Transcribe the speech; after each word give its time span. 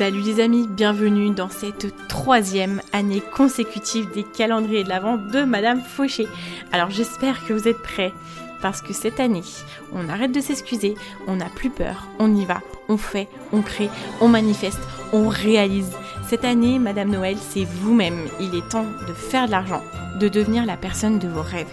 Salut 0.00 0.22
les 0.22 0.40
amis, 0.40 0.66
bienvenue 0.66 1.28
dans 1.28 1.50
cette 1.50 1.94
troisième 2.08 2.80
année 2.94 3.20
consécutive 3.20 4.10
des 4.14 4.22
calendriers 4.22 4.82
de 4.82 4.88
l'Avent 4.88 5.18
de 5.18 5.42
Madame 5.42 5.82
Fauché. 5.82 6.26
Alors 6.72 6.88
j'espère 6.88 7.44
que 7.44 7.52
vous 7.52 7.68
êtes 7.68 7.82
prêts 7.82 8.14
parce 8.62 8.80
que 8.80 8.94
cette 8.94 9.20
année, 9.20 9.42
on 9.92 10.08
arrête 10.08 10.32
de 10.32 10.40
s'excuser, 10.40 10.94
on 11.26 11.36
n'a 11.36 11.50
plus 11.50 11.68
peur, 11.68 12.06
on 12.18 12.34
y 12.34 12.46
va, 12.46 12.62
on 12.88 12.96
fait, 12.96 13.28
on 13.52 13.60
crée, 13.60 13.90
on 14.22 14.28
manifeste, 14.28 14.80
on 15.12 15.28
réalise. 15.28 15.92
Cette 16.30 16.44
année, 16.44 16.78
Madame 16.78 17.10
Noël, 17.10 17.36
c'est 17.36 17.64
vous-même. 17.64 18.28
Il 18.38 18.54
est 18.54 18.68
temps 18.68 18.86
de 19.08 19.12
faire 19.12 19.46
de 19.46 19.50
l'argent, 19.50 19.82
de 20.20 20.28
devenir 20.28 20.64
la 20.64 20.76
personne 20.76 21.18
de 21.18 21.26
vos 21.26 21.42
rêves. 21.42 21.66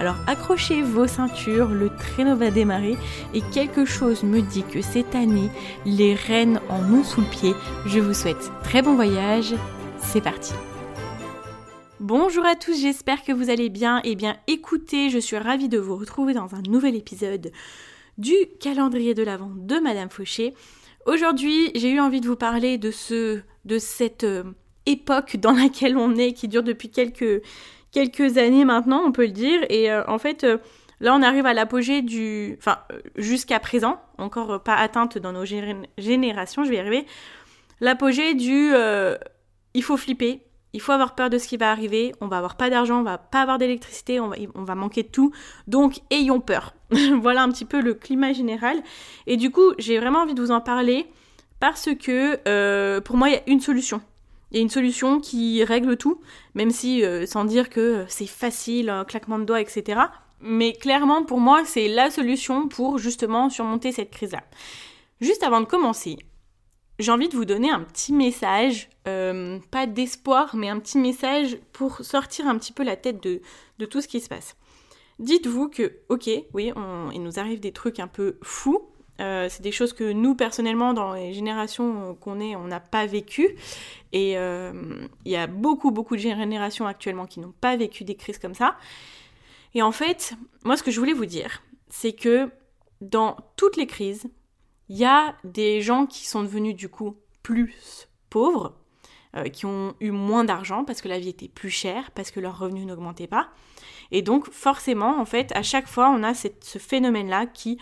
Alors 0.00 0.16
accrochez 0.26 0.82
vos 0.82 1.06
ceintures, 1.06 1.68
le 1.68 1.90
traîneau 1.90 2.34
va 2.34 2.50
démarrer 2.50 2.96
et 3.34 3.40
quelque 3.54 3.84
chose 3.84 4.24
me 4.24 4.40
dit 4.40 4.64
que 4.64 4.82
cette 4.82 5.14
année, 5.14 5.48
les 5.86 6.16
reines 6.16 6.60
en 6.68 6.92
ont 6.92 7.04
sous 7.04 7.20
le 7.20 7.28
pied. 7.28 7.54
Je 7.86 8.00
vous 8.00 8.12
souhaite 8.12 8.50
très 8.64 8.82
bon 8.82 8.96
voyage. 8.96 9.54
C'est 9.98 10.20
parti. 10.20 10.54
Bonjour 12.00 12.44
à 12.44 12.56
tous, 12.56 12.80
j'espère 12.80 13.22
que 13.22 13.30
vous 13.30 13.48
allez 13.48 13.68
bien. 13.68 14.00
Eh 14.02 14.16
bien 14.16 14.38
écoutez, 14.48 15.10
je 15.10 15.20
suis 15.20 15.38
ravie 15.38 15.68
de 15.68 15.78
vous 15.78 15.94
retrouver 15.94 16.34
dans 16.34 16.56
un 16.56 16.62
nouvel 16.68 16.96
épisode 16.96 17.52
du 18.18 18.34
calendrier 18.58 19.14
de 19.14 19.22
l'Avent 19.22 19.52
de 19.54 19.78
Madame 19.78 20.10
Fauché. 20.10 20.52
Aujourd'hui, 21.06 21.70
j'ai 21.74 21.90
eu 21.90 22.00
envie 22.00 22.20
de 22.20 22.26
vous 22.26 22.36
parler 22.36 22.78
de 22.78 22.90
ce 22.90 23.40
de 23.64 23.78
cette 23.78 24.24
euh, 24.24 24.44
époque 24.86 25.36
dans 25.36 25.52
laquelle 25.52 25.96
on 25.96 26.16
est 26.16 26.32
qui 26.32 26.48
dure 26.48 26.62
depuis 26.62 26.90
quelques 26.90 28.38
années 28.38 28.64
maintenant, 28.64 29.02
on 29.04 29.12
peut 29.12 29.26
le 29.26 29.32
dire 29.32 29.60
et 29.68 29.90
euh, 29.90 30.02
en 30.06 30.18
fait 30.18 30.44
euh, 30.44 30.58
Là, 31.02 31.14
on 31.14 31.22
arrive 31.22 31.46
à 31.46 31.54
l'apogée 31.54 32.02
du. 32.02 32.56
Enfin, 32.58 32.80
jusqu'à 33.16 33.58
présent, 33.58 34.02
encore 34.18 34.62
pas 34.62 34.74
atteinte 34.74 35.16
dans 35.16 35.32
nos 35.32 35.46
générations, 35.46 36.62
je 36.62 36.68
vais 36.68 36.76
y 36.76 36.78
arriver. 36.78 37.06
L'apogée 37.80 38.34
du. 38.34 38.70
il 39.72 39.82
faut 39.82 39.96
flipper, 39.96 40.42
il 40.72 40.80
faut 40.80 40.92
avoir 40.92 41.14
peur 41.14 41.30
de 41.30 41.38
ce 41.38 41.48
qui 41.48 41.56
va 41.56 41.70
arriver, 41.70 42.12
on 42.20 42.28
va 42.28 42.38
avoir 42.38 42.56
pas 42.56 42.70
d'argent, 42.70 43.00
on 43.00 43.02
va 43.02 43.18
pas 43.18 43.42
avoir 43.42 43.58
d'électricité, 43.58 44.20
on 44.20 44.28
va, 44.28 44.74
manquer 44.74 45.02
de 45.02 45.08
tout, 45.08 45.32
donc 45.66 46.00
ayons 46.10 46.40
peur. 46.40 46.74
voilà 47.20 47.42
un 47.42 47.48
petit 47.50 47.64
peu 47.64 47.80
le 47.80 47.94
climat 47.94 48.32
général. 48.32 48.82
Et 49.26 49.36
du 49.36 49.50
coup, 49.50 49.72
j'ai 49.78 49.98
vraiment 49.98 50.20
envie 50.20 50.34
de 50.34 50.42
vous 50.42 50.50
en 50.50 50.60
parler 50.60 51.06
parce 51.58 51.88
que 51.94 52.38
euh, 52.48 53.00
pour 53.00 53.16
moi, 53.16 53.28
il 53.28 53.32
y 53.32 53.38
a 53.38 53.42
une 53.46 53.60
solution. 53.60 54.00
Il 54.50 54.56
y 54.56 54.60
a 54.60 54.62
une 54.62 54.70
solution 54.70 55.20
qui 55.20 55.62
règle 55.62 55.96
tout, 55.96 56.20
même 56.54 56.70
si, 56.70 57.04
euh, 57.04 57.24
sans 57.26 57.44
dire 57.44 57.70
que 57.70 58.04
c'est 58.08 58.26
facile, 58.26 58.92
claquement 59.06 59.38
de 59.38 59.44
doigts, 59.44 59.60
etc. 59.60 60.00
Mais 60.40 60.72
clairement, 60.72 61.24
pour 61.24 61.38
moi, 61.38 61.62
c'est 61.64 61.88
la 61.88 62.10
solution 62.10 62.66
pour 62.66 62.98
justement 62.98 63.50
surmonter 63.50 63.92
cette 63.92 64.10
crise-là. 64.10 64.42
Juste 65.20 65.42
avant 65.42 65.60
de 65.60 65.66
commencer, 65.66 66.16
j'ai 67.00 67.10
envie 67.10 67.28
de 67.28 67.36
vous 67.36 67.44
donner 67.44 67.70
un 67.70 67.80
petit 67.80 68.12
message, 68.12 68.88
euh, 69.08 69.58
pas 69.70 69.86
d'espoir, 69.86 70.54
mais 70.54 70.68
un 70.68 70.78
petit 70.78 70.98
message 70.98 71.58
pour 71.72 72.04
sortir 72.04 72.46
un 72.46 72.58
petit 72.58 72.72
peu 72.72 72.84
la 72.84 72.96
tête 72.96 73.22
de, 73.22 73.40
tout 73.86 74.00
ce 74.00 74.08
qui 74.08 74.20
se 74.20 74.28
passe. 74.28 74.56
Dites-vous 75.18 75.68
que, 75.68 75.92
ok, 76.08 76.28
oui, 76.54 76.72
il 77.12 77.22
nous 77.22 77.38
arrive 77.38 77.60
des 77.60 77.72
trucs 77.72 78.00
un 78.00 78.06
peu 78.06 78.38
fous. 78.42 78.86
Euh, 79.20 79.48
c'est 79.50 79.62
des 79.62 79.72
choses 79.72 79.92
que 79.92 80.12
nous, 80.12 80.34
personnellement, 80.34 80.94
dans 80.94 81.12
les 81.12 81.34
générations 81.34 82.14
qu'on 82.14 82.40
est, 82.40 82.56
on 82.56 82.66
n'a 82.66 82.80
pas 82.80 83.06
vécu. 83.06 83.56
Et 84.12 84.38
euh, 84.38 84.72
il 85.24 85.32
y 85.32 85.36
a 85.36 85.46
beaucoup, 85.46 85.90
beaucoup 85.90 86.16
de 86.16 86.20
générations 86.20 86.86
actuellement 86.86 87.26
qui 87.26 87.40
n'ont 87.40 87.54
pas 87.60 87.76
vécu 87.76 88.04
des 88.04 88.14
crises 88.14 88.38
comme 88.38 88.54
ça. 88.54 88.76
Et 89.74 89.82
en 89.82 89.92
fait, 89.92 90.34
moi, 90.64 90.76
ce 90.76 90.82
que 90.82 90.90
je 90.90 90.98
voulais 90.98 91.12
vous 91.12 91.26
dire, 91.26 91.62
c'est 91.88 92.12
que 92.12 92.50
dans 93.00 93.36
toutes 93.56 93.76
les 93.76 93.86
crises, 93.86 94.26
il 94.90 94.96
y 94.96 95.04
a 95.04 95.36
des 95.44 95.80
gens 95.80 96.04
qui 96.04 96.26
sont 96.26 96.42
devenus 96.42 96.74
du 96.74 96.88
coup 96.88 97.16
plus 97.44 98.08
pauvres, 98.28 98.74
euh, 99.36 99.44
qui 99.44 99.64
ont 99.64 99.94
eu 100.00 100.10
moins 100.10 100.42
d'argent 100.42 100.84
parce 100.84 101.00
que 101.00 101.06
la 101.06 101.20
vie 101.20 101.28
était 101.28 101.46
plus 101.46 101.70
chère, 101.70 102.10
parce 102.10 102.32
que 102.32 102.40
leurs 102.40 102.58
revenus 102.58 102.86
n'augmentaient 102.86 103.28
pas. 103.28 103.50
Et 104.10 104.20
donc 104.20 104.50
forcément, 104.50 105.20
en 105.20 105.24
fait, 105.24 105.52
à 105.54 105.62
chaque 105.62 105.86
fois, 105.86 106.10
on 106.10 106.24
a 106.24 106.34
ce 106.34 106.78
phénomène-là 106.78 107.46
qui, 107.46 107.78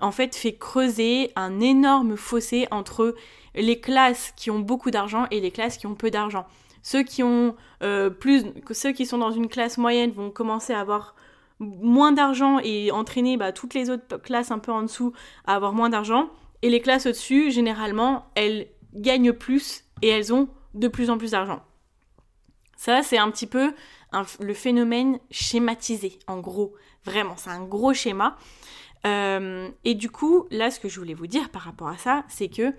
en 0.00 0.10
fait, 0.10 0.34
fait 0.34 0.56
creuser 0.56 1.30
un 1.36 1.60
énorme 1.60 2.16
fossé 2.16 2.66
entre 2.72 3.14
les 3.54 3.78
classes 3.80 4.32
qui 4.36 4.50
ont 4.50 4.58
beaucoup 4.58 4.90
d'argent 4.90 5.28
et 5.30 5.40
les 5.40 5.52
classes 5.52 5.76
qui 5.76 5.86
ont 5.86 5.94
peu 5.94 6.10
d'argent. 6.10 6.44
Ceux 6.82 7.04
qui 7.04 7.22
ont 7.22 7.54
euh, 7.84 8.10
plus, 8.10 8.46
ceux 8.72 8.90
qui 8.90 9.06
sont 9.06 9.18
dans 9.18 9.30
une 9.30 9.46
classe 9.46 9.78
moyenne 9.78 10.10
vont 10.10 10.32
commencer 10.32 10.72
à 10.72 10.80
avoir 10.80 11.14
moins 11.62 12.12
d'argent 12.12 12.58
et 12.62 12.90
entraîner 12.90 13.36
bah, 13.36 13.52
toutes 13.52 13.74
les 13.74 13.90
autres 13.90 14.18
classes 14.18 14.50
un 14.50 14.58
peu 14.58 14.72
en 14.72 14.82
dessous 14.82 15.12
à 15.46 15.54
avoir 15.54 15.72
moins 15.72 15.90
d'argent. 15.90 16.28
Et 16.62 16.70
les 16.70 16.80
classes 16.80 17.06
au-dessus, 17.06 17.50
généralement, 17.50 18.26
elles 18.34 18.68
gagnent 18.94 19.32
plus 19.32 19.84
et 20.02 20.08
elles 20.08 20.32
ont 20.32 20.48
de 20.74 20.88
plus 20.88 21.10
en 21.10 21.18
plus 21.18 21.32
d'argent. 21.32 21.62
Ça, 22.76 23.02
c'est 23.02 23.18
un 23.18 23.30
petit 23.30 23.46
peu 23.46 23.72
le 24.40 24.54
phénomène 24.54 25.18
schématisé, 25.30 26.18
en 26.26 26.40
gros. 26.40 26.74
Vraiment, 27.04 27.36
c'est 27.36 27.50
un 27.50 27.64
gros 27.64 27.94
schéma. 27.94 28.36
Euh, 29.06 29.68
et 29.84 29.94
du 29.94 30.10
coup, 30.10 30.46
là, 30.50 30.70
ce 30.70 30.80
que 30.80 30.88
je 30.88 30.98
voulais 30.98 31.14
vous 31.14 31.26
dire 31.26 31.50
par 31.50 31.62
rapport 31.62 31.88
à 31.88 31.96
ça, 31.96 32.24
c'est 32.28 32.48
que 32.48 32.72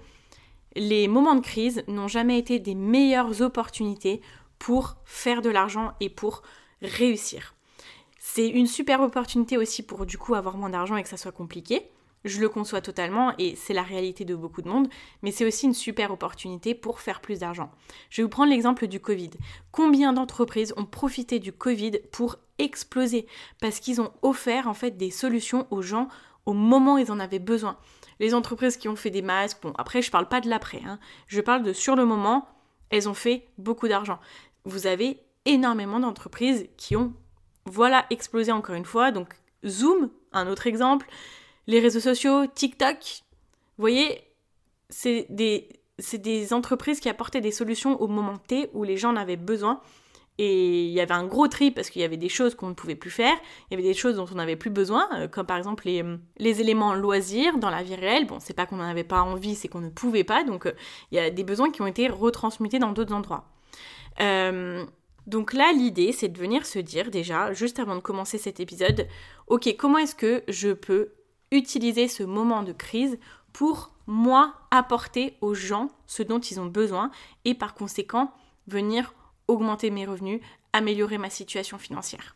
les 0.76 1.08
moments 1.08 1.36
de 1.36 1.42
crise 1.42 1.84
n'ont 1.88 2.08
jamais 2.08 2.38
été 2.38 2.60
des 2.60 2.76
meilleures 2.76 3.42
opportunités 3.42 4.22
pour 4.60 4.96
faire 5.06 5.42
de 5.42 5.50
l'argent 5.50 5.94
et 6.00 6.10
pour 6.10 6.42
réussir. 6.82 7.54
C'est 8.36 8.48
une 8.48 8.66
super 8.66 9.00
opportunité 9.02 9.60
aussi 9.60 9.84
pour 9.84 10.08
du 10.08 10.18
coup 10.18 10.34
avoir 10.34 10.58
moins 10.58 10.72
d'argent 10.72 10.96
et 10.96 11.04
que 11.04 11.08
ça 11.08 11.18
soit 11.18 11.32
compliqué. 11.32 11.92
Je 12.26 12.42
le 12.42 12.50
conçois 12.50 12.82
totalement 12.82 13.32
et 13.38 13.56
c'est 13.56 13.76
la 13.76 13.84
réalité 13.84 14.26
de 14.26 14.34
beaucoup 14.34 14.64
de 14.64 14.70
monde, 14.70 14.88
mais 15.22 15.30
c'est 15.30 15.46
aussi 15.46 15.68
une 15.68 15.76
super 15.76 16.10
opportunité 16.10 16.74
pour 16.74 17.00
faire 17.00 17.22
plus 17.22 17.38
d'argent. 17.38 17.70
Je 18.10 18.18
vais 18.18 18.24
vous 18.24 18.30
prendre 18.30 18.50
l'exemple 18.50 18.88
du 18.88 19.00
Covid. 19.00 19.30
Combien 19.72 20.14
d'entreprises 20.14 20.74
ont 20.78 20.86
profité 20.86 21.38
du 21.38 21.54
Covid 21.54 22.00
pour 22.12 22.38
exploser? 22.58 23.28
Parce 23.62 23.80
qu'ils 23.80 24.02
ont 24.02 24.12
offert 24.24 24.68
en 24.68 24.74
fait 24.74 24.98
des 24.98 25.12
solutions 25.12 25.68
aux 25.70 25.84
gens 25.84 26.08
au 26.48 26.54
moment 26.54 26.96
où 26.96 26.98
ils 26.98 27.12
en 27.12 27.20
avaient 27.20 27.38
besoin. 27.38 27.78
Les 28.20 28.34
entreprises 28.34 28.78
qui 28.78 28.90
ont 28.90 28.96
fait 28.96 29.12
des 29.12 29.22
masques, 29.22 29.62
bon 29.62 29.74
après 29.78 30.02
je 30.02 30.10
parle 30.10 30.28
pas 30.28 30.42
de 30.42 30.50
l'après, 30.50 30.82
hein. 30.88 30.98
je 31.28 31.40
parle 31.40 31.62
de 31.62 31.72
sur 31.72 31.96
le 31.96 32.06
moment, 32.06 32.48
elles 32.90 33.08
ont 33.08 33.14
fait 33.14 33.48
beaucoup 33.60 33.88
d'argent. 33.88 34.18
Vous 34.66 34.88
avez 34.88 35.20
énormément 35.46 36.00
d'entreprises 36.00 36.68
qui 36.78 36.96
ont 36.96 37.14
voilà, 37.66 38.06
explosé 38.10 38.52
encore 38.52 38.76
une 38.76 38.86
fois. 38.86 39.12
Donc 39.12 39.30
Zoom, 39.66 40.10
un 40.32 40.48
autre 40.48 40.68
exemple. 40.68 41.08
Les 41.68 41.80
réseaux 41.80 42.00
sociaux, 42.00 42.46
TikTok. 42.48 42.98
Vous 43.78 43.82
voyez, 43.82 44.22
c'est 44.90 45.28
des, 45.30 45.70
entreprises 46.54 47.00
qui 47.00 47.10
apportaient 47.10 47.42
des 47.42 47.52
solutions 47.52 48.00
au 48.02 48.08
moment 48.08 48.38
T 48.38 48.70
où 48.74 48.84
les 48.84 48.98
gens 48.98 49.12
en 49.12 49.16
avaient 49.16 49.38
besoin. 49.38 49.82
Et 50.40 50.86
il 50.86 50.92
y 50.92 51.00
avait 51.00 51.14
un 51.14 51.26
gros 51.26 51.48
tri 51.48 51.70
parce 51.70 51.92
qu'il 51.92 52.02
y 52.02 52.06
avait 52.06 52.18
des 52.18 52.30
choses 52.30 52.56
qu'on 52.56 52.70
ne 52.70 52.74
pouvait 52.74 52.96
plus 52.96 53.12
faire, 53.12 53.36
il 53.70 53.74
y 53.76 53.80
avait 53.80 53.88
des 53.88 53.94
choses 53.94 54.16
dont 54.16 54.26
on 54.32 54.36
n'avait 54.36 54.56
plus 54.56 54.72
besoin, 54.72 55.08
euh, 55.14 55.28
comme 55.28 55.46
par 55.46 55.58
exemple 55.58 55.84
les, 55.86 56.04
les, 56.40 56.60
éléments 56.60 56.96
loisirs 56.96 57.60
dans 57.60 57.70
la 57.70 57.84
vie 57.84 57.94
réelle. 57.94 58.26
Bon, 58.26 58.40
c'est 58.40 58.56
pas 58.56 58.66
qu'on 58.66 58.78
n'en 58.78 58.90
avait 58.90 59.04
pas 59.04 59.22
envie, 59.22 59.54
c'est 59.54 59.68
qu'on 59.68 59.82
ne 59.82 59.92
pouvait 59.92 60.24
pas, 60.24 60.44
donc 60.44 60.66
euh, 60.66 60.72
il 61.12 61.18
y 61.18 61.20
a 61.20 61.30
des 61.30 61.44
besoins 61.44 61.70
qui 61.70 61.84
ont 61.84 61.88
été 61.88 62.08
retransmutés 62.08 62.80
dans 62.80 62.94
d'autres 62.94 63.14
endroits. 63.14 63.46
Euh, 64.22 64.84
donc 65.26 65.54
là, 65.54 65.72
l'idée, 65.72 66.12
c'est 66.12 66.28
de 66.28 66.38
venir 66.38 66.66
se 66.66 66.80
dire 66.80 67.10
déjà, 67.10 67.54
juste 67.54 67.80
avant 67.80 67.96
de 67.96 68.02
commencer 68.02 68.38
cet 68.38 68.60
épisode, 68.60 69.08
ok, 69.48 69.76
comment 69.78 69.98
est-ce 69.98 70.16
que 70.16 70.44
je 70.48 70.70
peux 70.70 71.14
utiliser 71.52 72.08
ce 72.08 72.24
moment 72.24 72.64
de 72.64 72.74
crise 72.74 73.18
pour 73.54 73.94
moi 74.06 74.54
apporter 74.72 75.38
aux 75.40 75.54
gens 75.54 75.90
ce 76.08 76.24
dont 76.24 76.40
ils 76.40 76.60
ont 76.60 76.66
besoin 76.66 77.12
et 77.46 77.54
par 77.54 77.74
conséquent 77.74 78.34
venir 78.68 79.14
augmenter 79.48 79.92
mes 79.92 80.06
revenus, 80.06 80.42
améliorer 80.74 81.18
ma 81.18 81.30
situation 81.30 81.78
financière? 81.78 82.36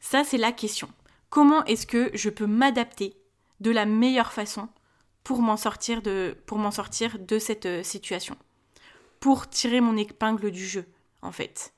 Ça, 0.00 0.22
c'est 0.22 0.38
la 0.38 0.52
question. 0.52 0.88
Comment 1.28 1.64
est-ce 1.64 1.86
que 1.86 2.10
je 2.14 2.30
peux 2.30 2.46
m'adapter 2.46 3.16
de 3.60 3.72
la 3.72 3.84
meilleure 3.84 4.32
façon 4.32 4.68
pour 5.24 5.42
m'en 5.42 5.56
sortir 5.56 6.02
de, 6.02 6.36
pour 6.46 6.58
m'en 6.58 6.70
sortir 6.70 7.18
de 7.18 7.38
cette 7.40 7.66
euh, 7.66 7.82
situation? 7.82 8.36
Pour 9.18 9.48
tirer 9.48 9.80
mon 9.80 9.96
épingle 9.96 10.52
du 10.52 10.64
jeu 10.64 10.86
en 11.22 11.32
fait. 11.32 11.72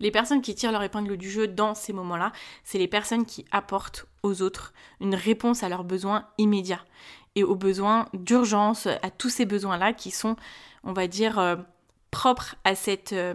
Les 0.00 0.10
personnes 0.10 0.42
qui 0.42 0.54
tirent 0.54 0.72
leur 0.72 0.82
épingle 0.82 1.16
du 1.16 1.30
jeu 1.30 1.48
dans 1.48 1.74
ces 1.74 1.92
moments-là, 1.92 2.32
c'est 2.62 2.78
les 2.78 2.86
personnes 2.88 3.26
qui 3.26 3.44
apportent 3.50 4.06
aux 4.22 4.42
autres 4.42 4.72
une 5.00 5.14
réponse 5.14 5.62
à 5.62 5.68
leurs 5.68 5.84
besoins 5.84 6.28
immédiats. 6.38 6.84
et 7.34 7.44
aux 7.44 7.54
besoins 7.54 8.08
d'urgence, 8.14 8.86
à 8.86 9.10
tous 9.10 9.28
ces 9.28 9.44
besoins-là 9.44 9.92
qui 9.92 10.10
sont, 10.10 10.34
on 10.82 10.92
va 10.92 11.06
dire, 11.06 11.38
euh, 11.38 11.54
propres 12.10 12.56
à 12.64 12.74
cette, 12.74 13.12
euh, 13.12 13.34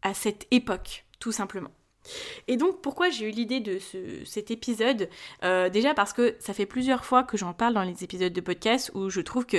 à 0.00 0.14
cette 0.14 0.46
époque, 0.50 1.04
tout 1.18 1.32
simplement. 1.32 1.70
Et 2.46 2.56
donc 2.56 2.80
pourquoi 2.80 3.10
j'ai 3.10 3.28
eu 3.28 3.30
l'idée 3.30 3.60
de 3.60 3.78
cet 4.24 4.50
épisode? 4.50 5.10
Euh, 5.44 5.68
Déjà 5.68 5.92
parce 5.92 6.14
que 6.14 6.36
ça 6.38 6.54
fait 6.54 6.64
plusieurs 6.64 7.04
fois 7.04 7.24
que 7.24 7.36
j'en 7.36 7.52
parle 7.52 7.74
dans 7.74 7.82
les 7.82 8.04
épisodes 8.04 8.32
de 8.32 8.40
podcast 8.40 8.90
où 8.94 9.10
je 9.10 9.20
trouve 9.20 9.44
que 9.44 9.58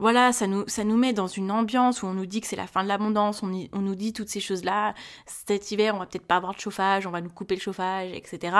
voilà, 0.00 0.32
ça 0.32 0.46
nous, 0.46 0.96
met 0.96 1.12
dans 1.12 1.26
une 1.26 1.50
ambiance 1.50 2.02
où 2.02 2.06
on 2.06 2.14
nous 2.14 2.24
dit 2.24 2.40
que 2.40 2.46
c'est 2.46 2.56
la 2.56 2.66
fin 2.66 2.82
de 2.82 2.88
l'abondance, 2.88 3.42
on, 3.42 3.52
on, 3.72 3.80
nous 3.80 3.94
dit 3.94 4.14
toutes 4.14 4.30
ces 4.30 4.40
choses-là. 4.40 4.94
Cet 5.26 5.70
hiver, 5.70 5.94
on 5.94 5.98
va 5.98 6.06
peut-être 6.06 6.26
pas 6.26 6.36
avoir 6.36 6.54
de 6.54 6.60
chauffage, 6.60 7.06
on 7.06 7.10
va 7.10 7.20
nous 7.20 7.28
couper 7.28 7.54
le 7.54 7.60
chauffage, 7.60 8.10
etc. 8.14 8.56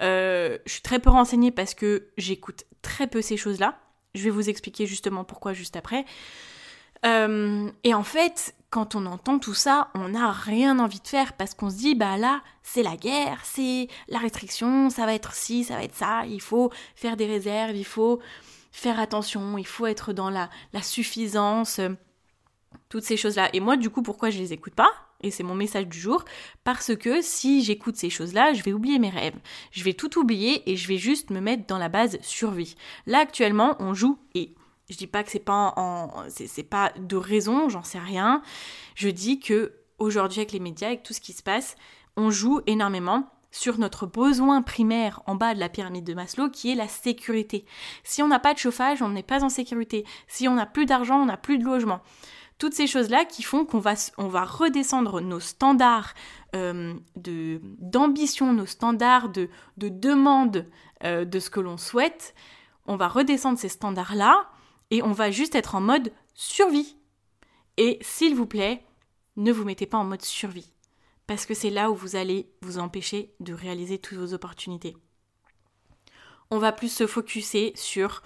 Euh, 0.00 0.58
je 0.64 0.72
suis 0.72 0.82
très 0.82 1.00
peu 1.00 1.10
renseignée 1.10 1.50
parce 1.50 1.74
que 1.74 2.06
j'écoute 2.16 2.64
très 2.82 3.08
peu 3.08 3.20
ces 3.20 3.36
choses-là. 3.36 3.80
Je 4.14 4.22
vais 4.22 4.30
vous 4.30 4.48
expliquer 4.48 4.86
justement 4.86 5.24
pourquoi 5.24 5.54
juste 5.54 5.74
après. 5.74 6.04
Euh, 7.04 7.68
et 7.82 7.92
en 7.92 8.04
fait, 8.04 8.54
quand 8.70 8.94
on 8.94 9.06
entend 9.06 9.40
tout 9.40 9.54
ça, 9.54 9.88
on 9.94 10.10
n'a 10.10 10.30
rien 10.30 10.78
envie 10.78 11.00
de 11.00 11.08
faire 11.08 11.32
parce 11.32 11.54
qu'on 11.54 11.70
se 11.70 11.78
dit, 11.78 11.96
bah 11.96 12.16
là, 12.16 12.42
c'est 12.62 12.84
la 12.84 12.96
guerre, 12.96 13.40
c'est 13.42 13.88
la 14.06 14.18
restriction, 14.18 14.88
ça 14.88 15.04
va 15.04 15.14
être 15.14 15.34
ci, 15.34 15.64
ça 15.64 15.74
va 15.74 15.82
être 15.82 15.96
ça, 15.96 16.26
il 16.26 16.40
faut 16.40 16.70
faire 16.94 17.16
des 17.16 17.26
réserves, 17.26 17.74
il 17.74 17.84
faut 17.84 18.20
faire 18.70 19.00
attention, 19.00 19.58
il 19.58 19.66
faut 19.66 19.86
être 19.86 20.12
dans 20.12 20.30
la, 20.30 20.50
la 20.72 20.82
suffisance, 20.82 21.78
euh, 21.78 21.90
toutes 22.88 23.04
ces 23.04 23.16
choses-là. 23.16 23.50
Et 23.52 23.60
moi, 23.60 23.76
du 23.76 23.90
coup, 23.90 24.02
pourquoi 24.02 24.30
je 24.30 24.38
les 24.38 24.52
écoute 24.52 24.74
pas 24.74 24.90
et 25.22 25.30
c'est 25.30 25.42
mon 25.42 25.54
message 25.54 25.86
du 25.86 25.98
jour, 25.98 26.24
parce 26.64 26.96
que 26.96 27.20
si 27.20 27.62
j'écoute 27.62 27.96
ces 27.96 28.10
choses-là, 28.10 28.54
je 28.54 28.62
vais 28.62 28.72
oublier 28.72 28.98
mes 28.98 29.10
rêves. 29.10 29.36
Je 29.70 29.84
vais 29.84 29.92
tout 29.92 30.18
oublier 30.18 30.68
et 30.70 30.76
je 30.76 30.88
vais 30.88 30.96
juste 30.96 31.30
me 31.30 31.40
mettre 31.40 31.66
dans 31.66 31.78
la 31.78 31.88
base 31.88 32.18
survie. 32.22 32.74
Là, 33.06 33.18
actuellement, 33.18 33.76
on 33.80 33.92
joue, 33.92 34.18
et 34.34 34.54
je 34.88 34.96
dis 34.96 35.06
pas 35.06 35.22
que 35.22 35.30
c'est 35.30 35.38
pas 35.38 35.74
en, 35.76 36.24
c'est 36.28 36.62
pas 36.62 36.92
de 36.98 37.16
raison, 37.16 37.68
j'en 37.68 37.82
sais 37.82 37.98
rien. 37.98 38.42
Je 38.94 39.08
dis 39.08 39.40
que 39.40 39.74
aujourd'hui, 39.98 40.40
avec 40.40 40.52
les 40.52 40.60
médias, 40.60 40.88
avec 40.88 41.02
tout 41.02 41.12
ce 41.12 41.20
qui 41.20 41.32
se 41.32 41.42
passe, 41.42 41.76
on 42.16 42.30
joue 42.30 42.60
énormément 42.66 43.30
sur 43.50 43.78
notre 43.78 44.06
besoin 44.06 44.62
primaire 44.62 45.22
en 45.26 45.34
bas 45.34 45.54
de 45.54 45.60
la 45.60 45.68
pyramide 45.68 46.04
de 46.04 46.14
Maslow 46.14 46.50
qui 46.50 46.70
est 46.70 46.74
la 46.74 46.88
sécurité. 46.88 47.64
Si 48.04 48.22
on 48.22 48.28
n'a 48.28 48.38
pas 48.38 48.54
de 48.54 48.58
chauffage, 48.58 49.02
on 49.02 49.08
n'est 49.08 49.22
pas 49.22 49.44
en 49.44 49.48
sécurité. 49.48 50.04
Si 50.28 50.48
on 50.48 50.54
n'a 50.54 50.66
plus 50.66 50.86
d'argent, 50.86 51.20
on 51.20 51.26
n'a 51.26 51.36
plus 51.36 51.58
de 51.58 51.64
logement. 51.64 52.00
Toutes 52.58 52.74
ces 52.74 52.86
choses-là 52.86 53.24
qui 53.24 53.42
font 53.42 53.64
qu'on 53.64 53.78
va, 53.78 53.94
on 54.18 54.28
va 54.28 54.44
redescendre 54.44 55.20
nos 55.20 55.40
standards 55.40 56.14
euh, 56.54 56.94
d'ambition, 57.16 58.52
nos 58.52 58.66
standards 58.66 59.30
de, 59.30 59.48
de 59.78 59.88
demande 59.88 60.66
euh, 61.04 61.24
de 61.24 61.38
ce 61.38 61.48
que 61.48 61.60
l'on 61.60 61.78
souhaite. 61.78 62.34
On 62.86 62.96
va 62.96 63.08
redescendre 63.08 63.58
ces 63.58 63.70
standards-là 63.70 64.50
et 64.90 65.02
on 65.02 65.12
va 65.12 65.30
juste 65.30 65.54
être 65.54 65.74
en 65.74 65.80
mode 65.80 66.12
survie. 66.34 66.96
Et 67.78 67.98
s'il 68.02 68.34
vous 68.34 68.46
plaît, 68.46 68.84
ne 69.36 69.52
vous 69.52 69.64
mettez 69.64 69.86
pas 69.86 69.98
en 69.98 70.04
mode 70.04 70.22
survie 70.22 70.70
parce 71.30 71.46
que 71.46 71.54
c'est 71.54 71.70
là 71.70 71.92
où 71.92 71.94
vous 71.94 72.16
allez 72.16 72.50
vous 72.60 72.80
empêcher 72.80 73.32
de 73.38 73.54
réaliser 73.54 73.98
toutes 73.98 74.18
vos 74.18 74.34
opportunités. 74.34 74.96
On 76.50 76.58
va 76.58 76.72
plus 76.72 76.92
se 76.92 77.06
focuser 77.06 77.70
sur 77.76 78.24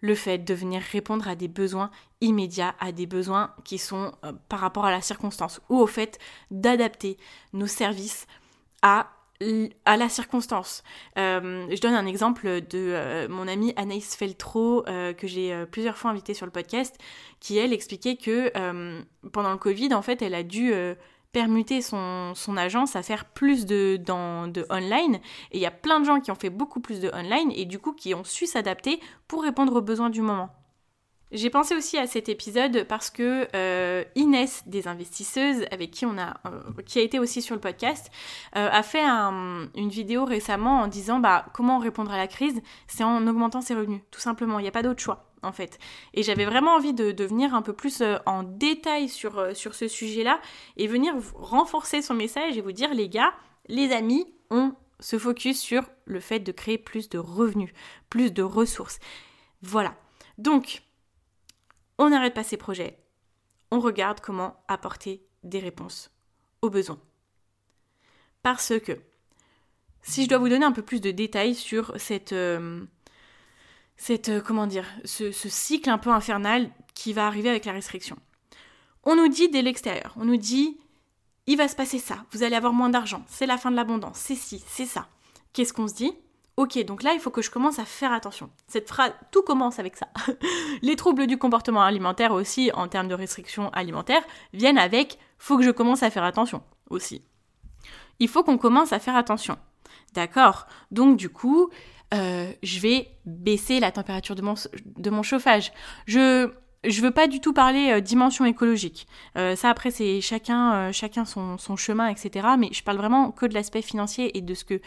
le 0.00 0.14
fait 0.14 0.38
de 0.38 0.54
venir 0.54 0.80
répondre 0.80 1.26
à 1.26 1.34
des 1.34 1.48
besoins 1.48 1.90
immédiats, 2.20 2.76
à 2.78 2.92
des 2.92 3.06
besoins 3.06 3.52
qui 3.64 3.78
sont 3.78 4.12
euh, 4.24 4.32
par 4.48 4.60
rapport 4.60 4.84
à 4.84 4.92
la 4.92 5.00
circonstance, 5.00 5.60
ou 5.70 5.80
au 5.80 5.88
fait 5.88 6.20
d'adapter 6.52 7.16
nos 7.52 7.66
services 7.66 8.28
à, 8.80 9.10
la 9.84 10.08
circonstance. 10.08 10.84
Euh, 11.18 11.66
je 11.68 11.80
donne 11.80 11.94
un 11.94 12.06
exemple 12.06 12.60
de 12.60 12.92
euh, 12.94 13.28
mon 13.28 13.48
amie 13.48 13.72
Anaïs 13.74 14.14
Feltro, 14.14 14.84
que 14.84 15.26
j'ai 15.26 15.66
plusieurs 15.72 15.98
fois 15.98 16.12
invitée 16.12 16.32
sur 16.32 16.46
le 16.46 16.52
podcast, 16.52 16.96
qui 17.40 17.58
elle 17.58 17.72
expliquait 17.72 18.16
que 18.16 18.52
pendant 19.32 19.50
le 19.50 19.58
Covid, 19.58 19.92
en 19.94 20.02
fait, 20.02 20.22
elle 20.22 20.34
a 20.34 20.44
dû 20.44 20.72
permuter 21.36 21.82
son, 21.82 22.32
agence 22.56 22.96
à 22.96 23.02
faire 23.02 23.26
plus 23.26 23.66
de, 23.66 23.98
dans, 24.02 24.48
de 24.48 24.64
online. 24.70 25.16
Et 25.52 25.58
il 25.58 25.60
y 25.60 25.66
a 25.66 25.70
plein 25.70 26.00
de 26.00 26.06
gens 26.06 26.18
qui 26.18 26.30
ont 26.30 26.34
fait 26.34 26.48
beaucoup 26.48 26.80
plus 26.80 26.98
de 26.98 27.10
online 27.12 27.52
et 27.54 27.66
du 27.66 27.78
coup 27.78 27.92
qui 27.92 28.14
ont 28.14 28.24
su 28.24 28.46
s'adapter 28.46 29.00
pour 29.28 29.42
répondre 29.42 29.76
aux 29.76 29.82
besoins 29.82 30.08
du 30.08 30.22
moment. 30.22 30.48
J'ai 31.32 31.50
pensé 31.50 31.74
aussi 31.74 31.98
à 31.98 32.06
cet 32.06 32.30
épisode 32.30 32.84
parce 32.84 33.10
que 33.10 33.48
euh, 33.54 34.02
Inès, 34.14 34.62
des 34.66 34.88
investisseuses, 34.88 35.66
avec 35.70 35.90
qui 35.90 36.06
on 36.06 36.16
a, 36.16 36.40
euh, 36.46 36.62
été 36.94 37.18
aussi 37.18 37.42
sur 37.42 37.54
le 37.54 37.60
podcast, 37.60 38.10
euh, 38.56 38.70
a 38.72 38.82
fait 38.82 39.04
une 39.04 39.90
vidéo 39.90 40.24
récemment 40.24 40.80
en 40.80 40.86
disant 40.86 41.18
bah 41.18 41.44
comment 41.52 41.78
répondre 41.78 42.12
à 42.12 42.16
la 42.16 42.28
crise, 42.28 42.62
c'est 42.86 43.04
en 43.04 43.26
augmentant 43.26 43.60
ses 43.60 43.74
revenus, 43.74 44.00
tout 44.10 44.20
simplement. 44.20 44.58
Il 44.58 44.62
n'y 44.62 44.68
a 44.68 44.72
pas 44.72 44.82
d'autre 44.82 45.02
choix 45.02 45.26
fait. 45.52 45.78
Et 46.14 46.22
j'avais 46.22 46.44
vraiment 46.44 46.74
envie 46.74 46.94
de, 46.94 47.24
venir 47.24 47.54
un 47.54 47.62
peu 47.62 47.72
plus 47.72 48.00
euh, 48.00 48.16
en 48.26 48.42
détail 48.42 49.08
sur, 49.08 49.38
euh, 49.38 49.54
sur 49.54 49.74
ce 49.74 49.88
sujet-là 49.88 50.40
et 50.76 50.86
venir 50.86 51.14
renforcer 51.34 52.02
son 52.02 52.14
message 52.14 52.56
et 52.56 52.60
vous 52.60 52.72
dire, 52.72 52.94
les 52.94 53.08
gars, 53.08 53.34
les 53.68 53.92
amis, 53.92 54.26
on 54.50 54.74
se 55.00 55.18
focus 55.18 55.60
sur 55.60 55.82
le 56.04 56.20
fait 56.20 56.40
de 56.40 56.52
créer 56.52 56.78
plus 56.78 57.08
de 57.08 57.18
revenus, 57.18 57.72
plus 58.08 58.32
de 58.32 58.42
ressources. 58.42 58.98
Voilà. 59.62 59.94
Donc, 60.38 60.82
on 61.98 62.10
n'arrête 62.10 62.34
pas 62.34 62.44
ces 62.44 62.56
projets. 62.56 62.98
On 63.70 63.80
regarde 63.80 64.20
comment 64.20 64.62
apporter 64.68 65.26
des 65.42 65.58
réponses 65.58 66.10
aux 66.62 66.70
besoins. 66.70 67.00
Parce 68.42 68.78
que, 68.80 69.00
si 70.02 70.24
je 70.24 70.28
dois 70.28 70.38
vous 70.38 70.48
donner 70.48 70.64
un 70.64 70.72
peu 70.72 70.82
plus 70.82 71.00
de 71.00 71.10
détails 71.10 71.54
sur 71.54 71.92
cette, 71.98 72.32
euh, 72.32 72.84
cette, 73.96 74.28
euh, 74.28 74.40
comment 74.40 74.66
dire, 74.66 74.86
ce, 75.04 75.30
cycle 75.32 75.90
un 75.90 75.98
peu 75.98 76.10
infernal 76.10 76.70
qui 76.94 77.12
va 77.12 77.26
arriver 77.26 77.48
avec 77.48 77.64
la 77.64 77.72
restriction. 77.72 78.16
On 79.04 79.16
nous 79.16 79.28
dit 79.28 79.48
dès 79.48 79.62
l'extérieur, 79.62 80.14
on 80.16 80.24
nous 80.24 80.36
dit 80.36 80.78
il 81.46 81.56
va 81.56 81.68
se 81.68 81.76
passer 81.76 81.98
ça, 81.98 82.24
vous 82.32 82.42
allez 82.42 82.56
avoir 82.56 82.72
moins 82.72 82.88
d'argent, 82.88 83.24
c'est 83.28 83.46
la 83.46 83.56
fin 83.56 83.70
de 83.70 83.76
l'abondance, 83.76 84.18
c'est 84.18 84.34
ci, 84.34 84.62
c'est 84.66 84.86
ça. 84.86 85.06
Qu'est-ce 85.52 85.72
qu'on 85.72 85.88
se 85.88 85.94
dit? 85.94 86.12
Ok, 86.56 86.82
donc 86.86 87.02
là, 87.02 87.12
il 87.12 87.20
faut 87.20 87.30
que 87.30 87.42
je 87.42 87.50
commence 87.50 87.78
à 87.78 87.84
faire 87.84 88.12
attention. 88.12 88.50
Cette 88.66 88.88
phrase, 88.88 89.12
tout 89.30 89.42
commence 89.42 89.78
avec 89.78 89.94
ça. 89.94 90.08
Les 90.82 90.96
troubles 90.96 91.26
du 91.26 91.36
comportement 91.36 91.82
alimentaire 91.82 92.32
aussi, 92.32 92.70
en 92.72 92.88
termes 92.88 93.08
de 93.08 93.14
restriction 93.14 93.68
alimentaire, 93.70 94.22
viennent 94.54 94.78
avec 94.78 95.18
faut 95.38 95.58
que 95.58 95.64
je 95.64 95.70
commence 95.70 96.02
à 96.02 96.10
faire 96.10 96.24
attention 96.24 96.62
aussi. 96.88 97.22
Il 98.20 98.28
faut 98.28 98.42
qu'on 98.42 98.56
commence 98.56 98.94
à 98.94 98.98
faire 98.98 99.16
attention. 99.16 99.58
D'accord? 100.14 100.66
Donc 100.90 101.18
du 101.18 101.28
coup, 101.28 101.68
euh, 102.14 102.52
je 102.62 102.78
vais 102.80 103.08
baisser 103.24 103.80
la 103.80 103.90
température 103.90 104.34
de 104.34 104.42
mon, 105.10 105.22
chauffage. 105.22 105.72
Je 106.06 106.50
je 106.84 107.00
veux 107.00 107.10
pas 107.10 107.26
du 107.26 107.40
tout 107.40 107.52
parler 107.52 107.90
euh, 107.90 108.00
dimension 108.00 108.44
écologique. 108.44 109.08
Euh, 109.36 109.56
ça 109.56 109.70
après 109.70 109.90
c'est 109.90 110.20
chacun 110.20 110.92
chacun 110.92 111.24
son, 111.24 111.58
son, 111.58 111.74
chemin 111.74 112.08
etc. 112.08 112.46
Mais 112.58 112.68
je 112.72 112.84
parle 112.84 112.98
vraiment 112.98 113.32
que 113.32 113.46
de 113.46 113.54
l'aspect 113.54 113.82
financier 113.82 114.36
et 114.38 114.40
de 114.40 114.54
ce 114.54 114.64
que 114.64 114.80